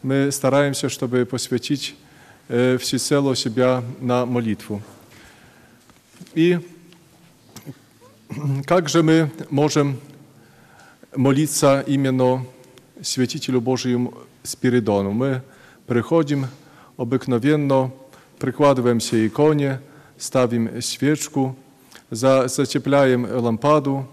[0.02, 1.96] мы стараемся, чтобы посвятить
[2.48, 4.80] э, всецело себя на молитву.
[6.34, 6.60] И
[8.66, 9.98] как же мы можем
[11.16, 12.44] молиться именно
[13.02, 15.10] святителю Божьему Спиридону?
[15.12, 15.42] Мы
[15.86, 16.46] приходим
[16.96, 17.90] обыкновенно,
[18.38, 19.80] прикладываемся к иконе,
[20.18, 21.56] ставим свечку,
[22.10, 24.08] за- зацепляем лампаду,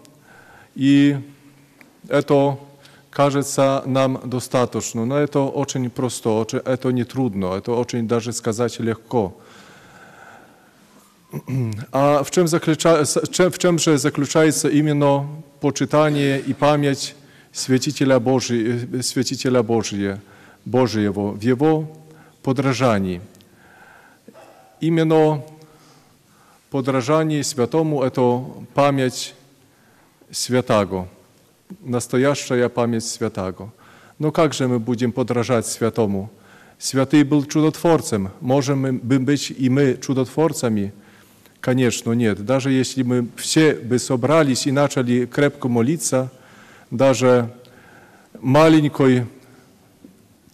[0.76, 1.18] и
[2.08, 2.58] это
[3.10, 5.06] кажется нам достаточно.
[5.06, 9.36] Но это очень просто, очень- это не трудно, это очень даже сказать легко.
[11.92, 13.06] А в чем, заключа...
[13.06, 15.28] с- чем- в чем же заключается именно
[15.62, 17.16] почитание и память
[17.54, 18.88] святителя, Божий...
[18.94, 20.22] э, святителя Божия,
[20.66, 21.88] Божьего, в его
[22.44, 23.22] подражании?
[24.82, 25.44] Именно
[26.72, 28.44] подражание святому– это
[28.74, 29.36] память
[30.32, 31.08] святаго,
[31.82, 33.72] настоящая память святаго.
[34.18, 36.32] Но как же мы будем подражать святому?
[36.80, 38.32] Святый был чудотворцем.
[38.40, 40.94] Можем мы бы быть и мы чудотворцами?
[41.60, 42.44] Конечно, нет.
[42.44, 46.32] Даже если мы все бы собрались и начали крепко молиться,
[46.90, 47.54] даже
[48.40, 49.28] маленькой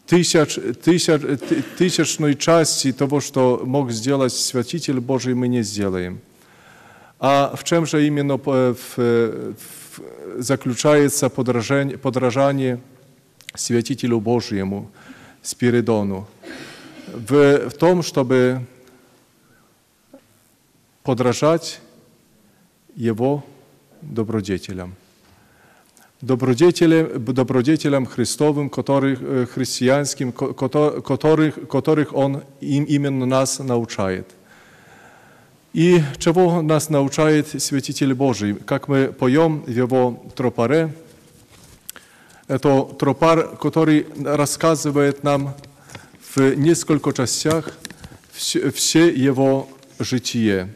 [0.08, 6.20] тысяч, тысяч, ты- тысячной части того, что мог сделать Святитель Божий, мы не сделаем.
[7.20, 12.80] А в чем же именно э, в- в- заключается подражание, подражание
[13.56, 14.90] Святителю Божьему,
[15.42, 16.28] Спиридону?
[17.08, 18.62] В, в том, чтобы
[21.04, 21.82] подражать
[22.96, 23.44] Его
[24.02, 24.96] добродетелям.
[26.22, 34.26] Добродетелям, добродетелям Христовым, которых, э, христианским, ко- кото- которых, которых Он им, именно нас научает.
[35.74, 38.56] И чего нас научает Святитель Божий?
[38.56, 40.92] Как мы поем в его тропаре,
[42.48, 45.54] это тропар, который рассказывает нам
[46.36, 47.78] в несколько частях
[48.32, 49.70] все, все его
[50.00, 50.74] житие.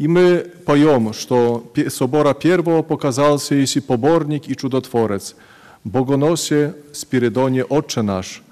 [0.00, 5.36] И мы поем, что пе- собора первого показался если поборник и чудотворец,
[5.84, 8.42] богоносе Спиридоне Отче наш.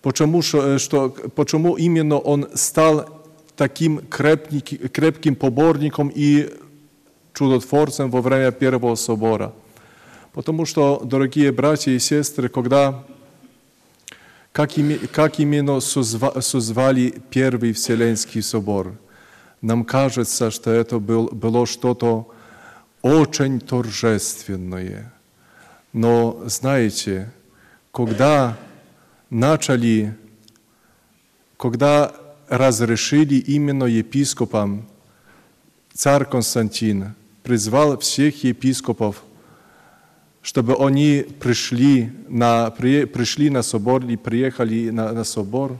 [0.00, 3.22] Почему, что, что- почему именно он стал
[3.54, 6.48] таким крепник- крепким поборником и
[7.34, 9.52] чудотворцем во время первого собора?
[10.32, 13.04] Потому что, дорогие братья и сестры, когда
[14.52, 18.94] как, ими- как именно созва- созвали Первый Вселенский собор,
[19.60, 22.30] нам кажется, что это был, было что-то
[23.02, 25.12] очень торжественное.
[25.92, 27.30] Но знаете,
[27.92, 28.56] когда
[29.30, 30.16] начали,
[31.56, 32.14] когда
[32.48, 34.86] разрешили именно епископам,
[35.92, 39.22] царь Константин призвал всех епископов,
[40.42, 45.78] чтобы они пришли на, при- пришли на собор и приехали на, на собор,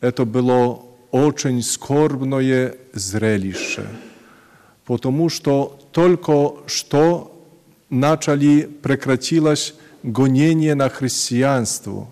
[0.00, 3.86] это было очень скорбное зрелище,
[4.84, 7.46] потому что только что
[7.90, 12.08] начали, прекратилось гонение на христианство.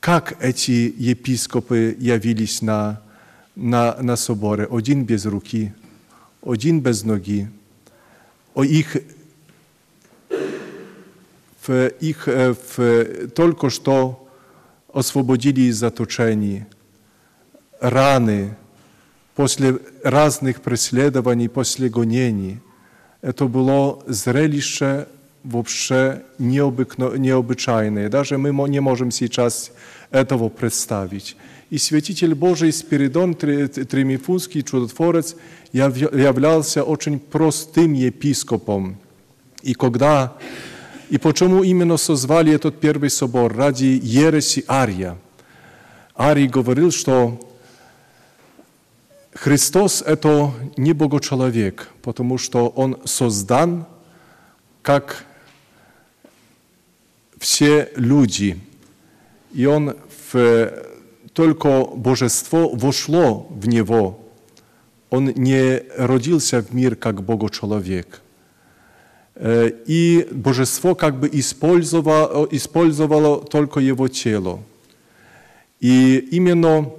[0.00, 3.02] Как эти епископы явились на,
[3.54, 4.66] на, на соборе?
[4.70, 5.72] Один без руки,
[6.42, 7.48] один без ноги.
[8.54, 8.96] О их
[11.66, 14.28] в их э, в, только что
[14.92, 16.64] освободили из заточений,
[17.80, 18.56] раны,
[19.34, 22.58] после разных преследований, после гонений.
[23.22, 25.06] Это было зрелище
[25.44, 28.08] вообще необыкно, необычайное.
[28.08, 29.72] Даже мы не можем сейчас
[30.10, 31.36] этого представить.
[31.70, 35.36] И святитель Божий Спиридон Три- Тримифунский, чудотворец,
[35.72, 38.98] яв- являлся очень простым епископом.
[39.62, 40.34] И когда
[41.10, 43.54] и почему именно созвали этот первый собор?
[43.54, 45.16] Ради ереси Ария.
[46.16, 47.40] Арий говорил, что
[49.32, 53.86] Христос– это не Богочеловек, потому что Он создан
[54.82, 55.24] как
[57.38, 58.58] все люди.
[59.52, 59.96] И Он
[60.32, 60.72] в,
[61.32, 64.20] только Божество вошло в Него.
[65.10, 68.20] Он не родился в мир как Богочеловек.
[69.36, 74.60] Э, И Божество как бы использовало, использовало только Его тело.
[75.80, 76.90] И именно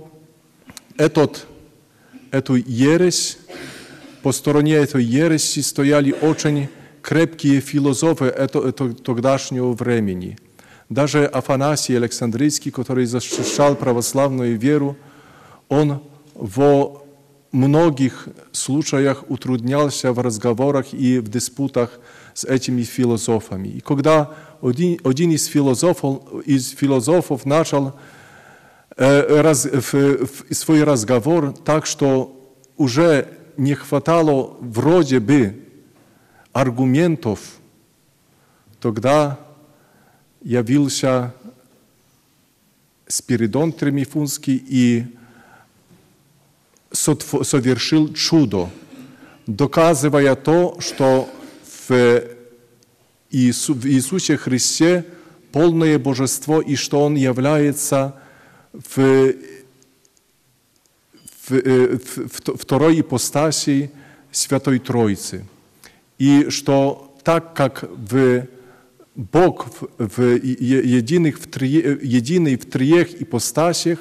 [0.98, 1.46] этот,
[2.32, 3.38] эту ересь,
[4.24, 6.70] по стороне этой ереси стояли очень
[7.02, 10.38] крепкие философы это, это, тогдашнего времени.
[10.90, 14.98] Даже Афанасий Александрийский, который защищал православную веру,
[15.70, 16.02] он
[16.36, 17.04] во
[17.52, 22.00] многих случаях утруднялся в разговорах и в диспутах
[22.34, 23.68] с этими философами.
[23.68, 24.32] И когда
[24.62, 27.94] один, один из, философов, из философов начал
[29.02, 35.66] раз, в, в свой разговор так, что уже не хватало вроде бы
[36.54, 37.40] аргументов,
[38.80, 39.40] тогда
[40.44, 41.34] явился
[43.08, 45.06] Спиридон Тремифунский и
[46.92, 48.70] совершил чудо,
[49.48, 51.28] доказывая то, что
[51.90, 51.92] в
[53.32, 55.06] Иисусе Христе
[55.52, 58.21] полное божество и что Он является
[58.74, 59.34] в,
[61.48, 63.92] в, в второй ипостаси
[64.32, 65.46] Святой Троицы.
[66.18, 68.48] И что так как в
[69.16, 69.68] Бог
[69.98, 71.70] в единых в три,
[72.02, 74.00] единый в трех ипостасях,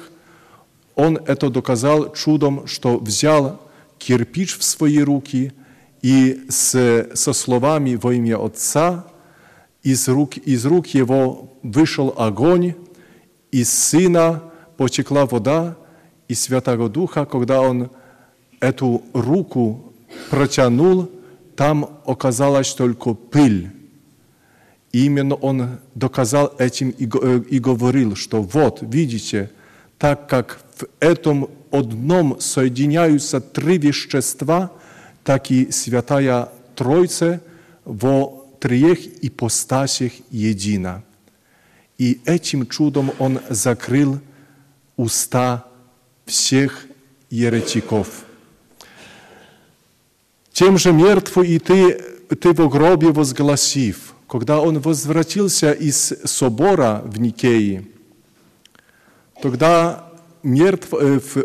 [0.95, 3.61] Он это доказал чудом, что взял
[3.97, 5.51] кирпич в свои руки
[6.01, 9.05] и с, со словами во имя Отца
[9.83, 12.75] из рук, из рук Его вышел огонь,
[13.51, 14.50] из Сына
[14.81, 15.77] потекла вода,
[16.27, 17.91] и Святого Духа, когда Он
[18.59, 19.93] эту руку
[20.31, 21.07] протянул,
[21.55, 23.69] там оказалась только пыль.
[24.91, 29.51] И именно он доказал этим и, и говорил, что вот, видите,
[29.99, 34.71] так как в этом одном соединяются три вещества,
[35.23, 37.39] так и Святая Тройца
[37.85, 41.03] во трех ипостасях едина.
[41.99, 44.17] И этим чудом он закрыл
[44.97, 45.65] уста
[46.25, 46.85] всех
[47.29, 48.25] еретиков.
[50.51, 51.93] Тем же мертвый и ты,
[52.39, 57.89] ты в гробе возгласив, когда он возвратился из собора в Никеи,
[59.41, 60.11] тогда
[60.43, 60.93] мертв,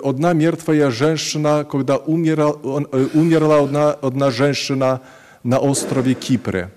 [0.05, 5.03] одна мертвая женщина, когда умерла, умерла одна, одна женщина
[5.43, 6.73] на острове Кипре.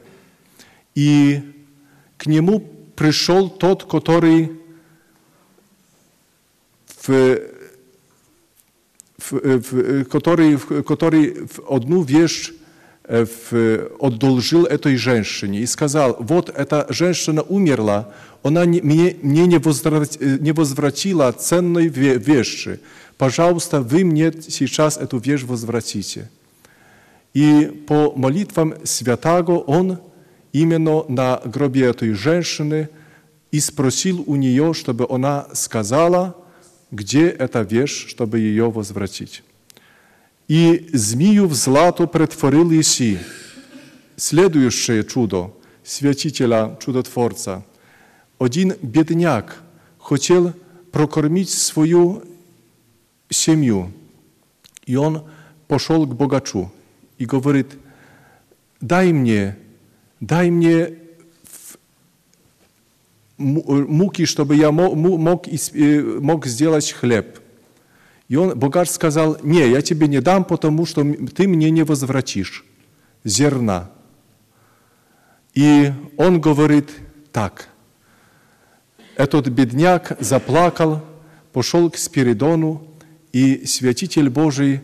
[0.96, 1.42] И
[2.18, 2.60] к нему
[2.96, 4.59] пришел тот, который
[7.10, 7.60] в
[10.06, 12.52] который, который одну вещь
[13.04, 18.14] одолжил этой женщине и сказал, вот эта женщина умерла,
[18.44, 22.80] она мне, мне не, не возвратила ценной вещи.
[23.18, 26.30] Пожалуйста, вы мне сейчас эту вещь возвратите.
[27.34, 30.00] И по молитвам святаго он
[30.54, 32.90] именно на гробе этой женщины
[33.52, 36.36] и спросил у нее, чтобы она сказала–
[36.92, 39.44] где эта вещь, чтобы ее возвратить.
[40.48, 43.20] И змею в злато претворил Иси.
[44.16, 45.54] Следующее чудо
[45.84, 47.64] святителя, чудотворца.
[48.38, 49.62] Один бедняк
[50.00, 50.54] хотел
[50.92, 52.24] прокормить свою
[53.30, 53.92] семью.
[54.86, 55.24] И он
[55.68, 56.72] пошел к богачу
[57.18, 57.68] и говорит,
[58.82, 59.58] дай мне,
[60.20, 60.94] дай мне
[63.40, 65.48] муки, чтобы я мог, мог,
[66.22, 67.40] мог сделать хлеб.
[68.28, 71.04] И он, богач сказал, не, я тебе не дам, потому что
[71.36, 72.64] ты мне не возвратишь
[73.24, 73.90] зерна.
[75.56, 76.90] И он говорит
[77.32, 77.70] так.
[79.16, 81.02] Этот бедняк заплакал,
[81.52, 82.88] пошел к Спиридону,
[83.32, 84.82] и святитель Божий,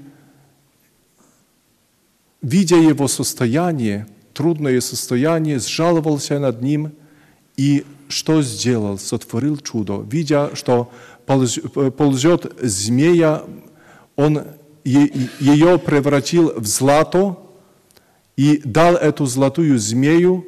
[2.41, 6.91] видя его состояние, трудное состояние, сжаловался над ним
[7.57, 8.97] и что сделал?
[8.97, 10.05] Сотворил чудо.
[10.09, 10.91] Видя, что
[11.25, 13.43] ползет змея,
[14.15, 14.43] он
[14.83, 17.37] ее превратил в злато
[18.35, 20.45] и дал эту золотую змею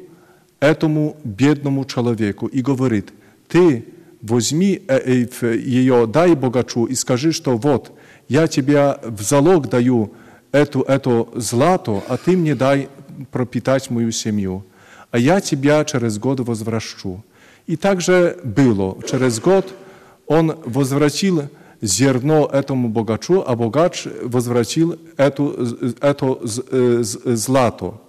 [0.60, 3.12] этому бедному человеку и говорит,
[3.48, 3.84] ты
[4.22, 7.92] возьми э, э, ее, дай богачу и скажи, что вот,
[8.28, 10.12] я тебе в залог даю
[10.52, 12.88] эту, эту злато, а ты мне дай
[13.30, 14.64] пропитать мою семью,
[15.10, 17.22] а я тебя через год возвращу.
[17.68, 18.96] И также было.
[19.06, 19.74] Через год
[20.26, 21.42] он возвратил
[21.82, 26.38] зерно этому богачу, а богач возвратил эту, это
[27.36, 28.00] злато.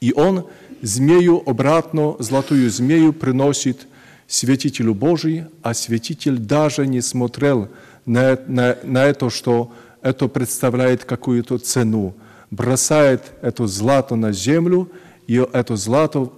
[0.00, 0.46] И он
[0.82, 3.86] змею обратно, золотую змею приносит
[4.26, 7.68] святителю Божий, а святитель даже не смотрел
[8.04, 9.72] на, на, на это, что
[10.02, 12.12] это представляет какую-то цену.
[12.50, 14.90] Бросает это злато на землю,
[15.26, 16.30] и это злато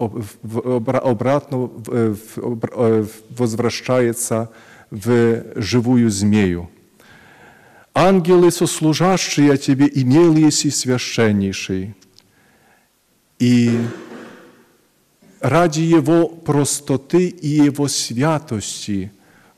[0.42, 1.70] обратно
[3.30, 4.50] возвращается
[4.90, 6.70] в живую змею.
[7.94, 11.94] Ангелы, сослужащие тебе, имел еси священнейший.
[13.38, 13.80] И
[15.40, 19.10] ради Его простоты и Его святости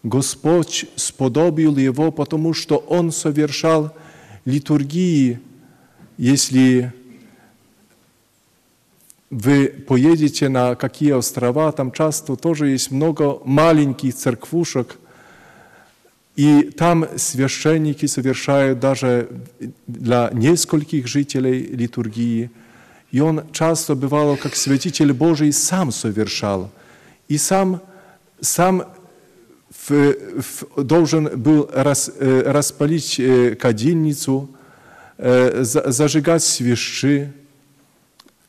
[0.02, 3.92] Господь сподобил Его, потому что Он совершал
[4.44, 5.40] литургии,
[6.16, 6.92] если
[9.30, 14.96] вы поедете на какие острова, там часто тоже есть много маленьких церквушек,
[16.34, 19.28] и там священники совершают даже
[19.86, 22.50] для нескольких жителей литургии.
[23.10, 26.70] И он часто бывало, как святитель Божий, сам совершал.
[27.26, 27.82] И сам,
[28.40, 28.84] сам
[29.88, 34.48] в, в, должен был рас, э, распалить э, кадильницу,
[35.16, 37.32] э, зажигать свечи,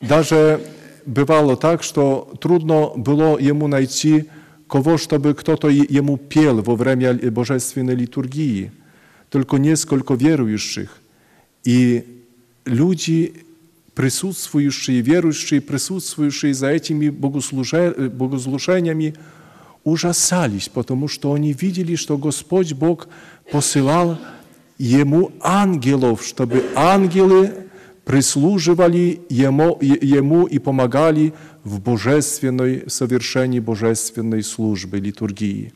[0.02, 0.62] даже
[1.06, 4.26] бывало так, что трудно было ему найти
[4.68, 8.72] кого, чтобы кто-то ему пел во время божественной литургии.
[9.30, 10.98] Только несколько верующих.
[11.64, 12.24] И
[12.66, 13.34] люди,
[13.94, 19.16] присутствующие, верующие, присутствующие за этими богослужениями,
[19.84, 23.08] ужасались, потому что они видели, что Господь Бог
[23.52, 24.18] посылал
[24.78, 27.69] ему ангелов, чтобы ангелы
[28.10, 31.32] прислуживали ему, ему и помогали
[31.64, 35.74] в божественной, совершении божественной службы, литургии.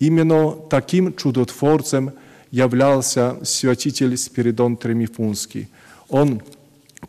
[0.00, 2.14] Именно таким чудотворцем
[2.50, 5.68] являлся святитель Спиридон Тремифунский.
[6.08, 6.42] Он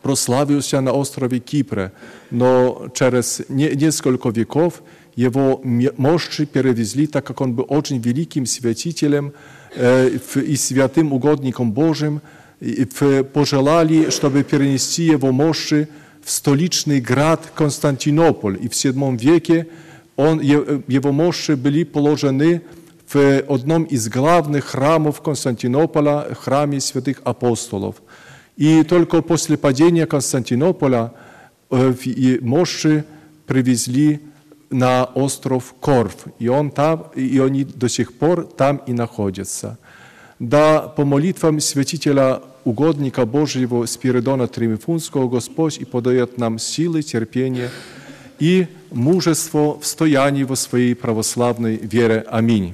[0.03, 1.91] прославился на острове Кипре,
[2.29, 4.83] но через несколько веков
[5.15, 9.33] его мощи перевезли, так как он был очень великим святителем
[9.75, 12.21] э, и святым угодником Божьим,
[13.33, 15.87] пожелали, чтобы перенести его мощи
[16.23, 18.57] в столичный град Константинополь.
[18.61, 19.67] И в VII веке
[20.15, 22.61] он, его мощи были положены
[23.11, 27.95] в одном из главных храмов Константинополя, храме святых апостолов.
[28.55, 31.13] И только после падения Константинополя
[31.69, 33.03] мощи
[33.45, 34.21] привезли
[34.69, 39.77] на остров Корф, и, он там, и они до сих пор там и находятся.
[40.39, 47.69] Да по молитвам святителя угодника Божьего Спиридона Тримифунского Господь и подает нам силы, терпение
[48.39, 52.25] и мужество в стоянии во своей православной вере.
[52.29, 52.73] Аминь.